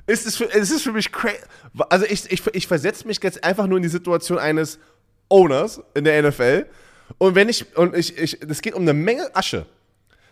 [0.06, 1.38] ist es für, es ist für mich crazy.
[1.90, 4.80] Also ich, ich, ich versetze mich jetzt einfach nur in die Situation eines
[5.30, 6.66] Owners in der NFL.
[7.18, 9.66] Und wenn ich, und ich, ich, das geht um eine Menge Asche.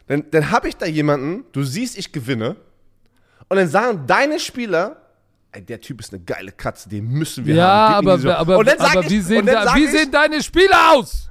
[0.08, 2.56] Dann, dann habe ich da jemanden, du siehst, ich gewinne.
[3.50, 4.98] Und dann sagen deine Spieler,
[5.52, 7.66] ey, der Typ ist eine geile Katze, den müssen wir Ja,
[7.96, 8.06] haben.
[8.06, 10.12] Ihm aber, diese- aber, und dann sag aber ich, wie, sehen, da, wie ich, sehen
[10.12, 11.30] deine Spiele aus?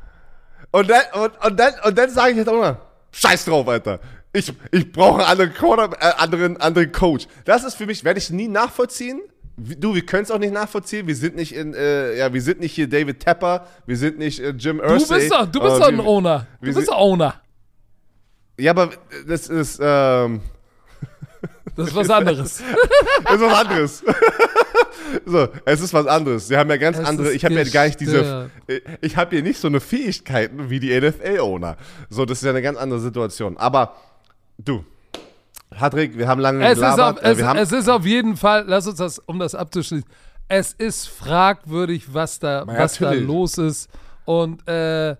[0.71, 2.79] und dann, und, und dann, und dann sage ich jetzt auch mal,
[3.13, 4.01] scheiß drauf, Alter.
[4.33, 7.27] Ich, ich brauche einen anderen, Corner, äh, anderen, anderen Coach.
[7.45, 9.21] Das ist für mich, werde ich nie nachvollziehen.
[9.57, 11.07] Du, wir können es auch nicht nachvollziehen.
[11.07, 14.41] Wir sind nicht in, äh, ja, wir sind nicht hier David Tepper, wir sind nicht
[14.41, 15.19] äh, Jim Du Irsay.
[15.21, 16.47] bist doch, du bist äh, doch ein wir- Owner.
[16.61, 17.41] Du bist ein Owner.
[18.59, 18.91] Ja, aber
[19.29, 20.41] das ist, ähm,
[21.77, 22.63] Das ist was anderes.
[23.25, 24.05] das ist was anderes.
[25.27, 26.49] so, es ist was anderes.
[26.49, 28.19] Sie haben ja ganz Es andere, ist ich habe ja gar nicht diese,
[28.67, 28.99] gestört.
[29.01, 31.77] ich habe hier nicht so eine Fähigkeiten wie die NFL-Owner.
[32.11, 33.57] So, das ist ja eine ganz andere Situation.
[33.57, 33.95] Aber,
[34.59, 34.85] du,
[35.71, 37.19] Patrick, wir haben lange Es ist, gelabert.
[37.19, 39.55] auf, äh, es, wir haben, es ist auf jeden Fall, lass uns das, um das
[39.55, 40.09] abzuschließen,
[40.49, 43.89] es ist fragwürdig, was da, Na, was da los ist.
[44.25, 45.17] Und äh,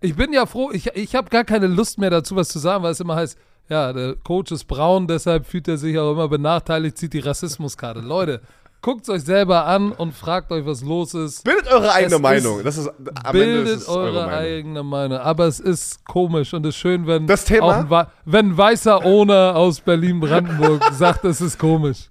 [0.00, 2.82] ich bin ja froh, ich, ich habe gar keine Lust mehr dazu, was zu sagen,
[2.82, 3.38] weil es immer heißt,
[3.68, 8.00] ja, der Coach ist braun, deshalb fühlt er sich auch immer benachteiligt, zieht die Rassismuskarte.
[8.00, 8.40] Leute,
[8.82, 11.42] guckt euch selber an und fragt euch, was los ist.
[11.44, 12.58] bildet eure eigene es Meinung.
[12.58, 14.32] ist- Das ist, ist Bildet es eure, eure Meinung.
[14.38, 15.18] eigene Meinung.
[15.18, 19.02] Aber es ist komisch und es ist schön, wenn, Das Thema- ein, wenn ein weißer
[19.04, 22.10] Owner aus Berlin-Brandenburg sagt, es ist komisch.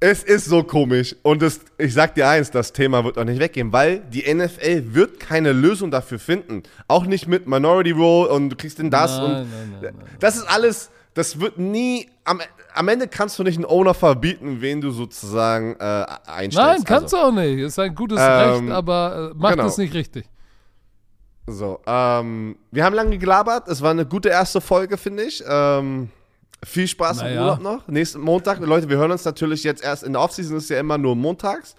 [0.00, 1.16] Es ist so komisch.
[1.22, 4.94] Und das, ich sag dir eins, das Thema wird auch nicht weggehen, weil die NFL
[4.94, 6.62] wird keine Lösung dafür finden.
[6.86, 10.36] Auch nicht mit Minority Rule und du kriegst denn das Nein, und nein, nein, das
[10.36, 12.40] ist alles, das wird nie, am,
[12.74, 16.56] am Ende kannst du nicht einen Owner verbieten, wen du sozusagen äh, einstellst.
[16.56, 17.58] Nein, kannst also, du auch nicht.
[17.58, 19.66] Ist ein gutes Ähm, Recht, aber äh, macht genau.
[19.66, 20.26] es nicht richtig.
[21.48, 23.66] So, ähm, wir haben lange gelabert.
[23.66, 25.42] Es war eine gute erste Folge, finde ich.
[25.48, 26.10] Ähm,
[26.64, 27.40] viel Spaß im Naja.
[27.42, 27.88] Urlaub noch.
[27.88, 28.60] Nächsten Montag.
[28.60, 31.74] Leute, wir hören uns natürlich jetzt erst in der Offseason, ist ja immer nur montags.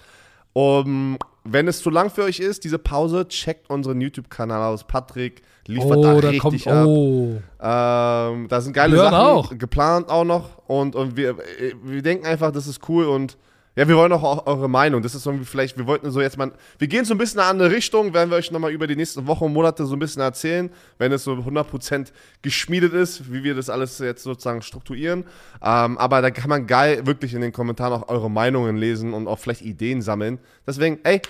[0.53, 4.83] Um, wenn es zu lang für euch ist, diese Pause, checkt unseren YouTube-Kanal aus.
[4.83, 6.67] Patrick liefert da Oh, da richtig kommt.
[6.67, 6.85] ab.
[6.87, 7.37] Oh.
[7.61, 9.57] Ähm, da sind geile Sachen auch.
[9.57, 10.57] geplant auch noch.
[10.67, 13.37] Und, und wir, äh, wir denken einfach, das ist cool und
[13.79, 15.01] ja, wir wollen auch eu- eure Meinung.
[15.01, 17.43] Das ist irgendwie vielleicht, wir wollten so jetzt mal, wir gehen so ein bisschen in
[17.43, 19.99] eine andere Richtung, werden wir euch nochmal über die nächsten Wochen und Monate so ein
[19.99, 22.07] bisschen erzählen, wenn es so 100%
[22.41, 25.23] geschmiedet ist, wie wir das alles jetzt sozusagen strukturieren.
[25.63, 29.27] Ähm, aber da kann man geil wirklich in den Kommentaren auch eure Meinungen lesen und
[29.29, 30.39] auch vielleicht Ideen sammeln.
[30.67, 31.21] Deswegen, ey,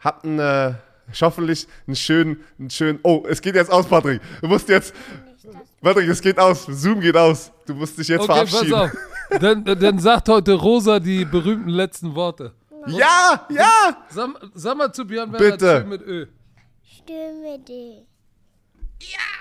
[0.00, 0.74] habt einen, äh,
[1.22, 4.20] hoffentlich einen schönen, einen schönen, oh, es geht jetzt aus, Patrick.
[4.42, 4.94] Du musst jetzt,
[5.80, 7.50] Patrick, es geht aus, Zoom geht aus.
[7.66, 8.74] Du musst dich jetzt Okay, pass verabschieden.
[8.74, 8.90] auf.
[9.40, 12.54] Dann, dann sagt heute Rosa die berühmten letzten Worte.
[12.86, 13.96] Ja, ja!
[14.08, 15.80] Sag, sag mal zu Björn Werner Bitte.
[15.80, 16.26] Tschüss mit Ö.
[16.82, 18.06] Stimme dich.
[19.00, 19.37] Ja!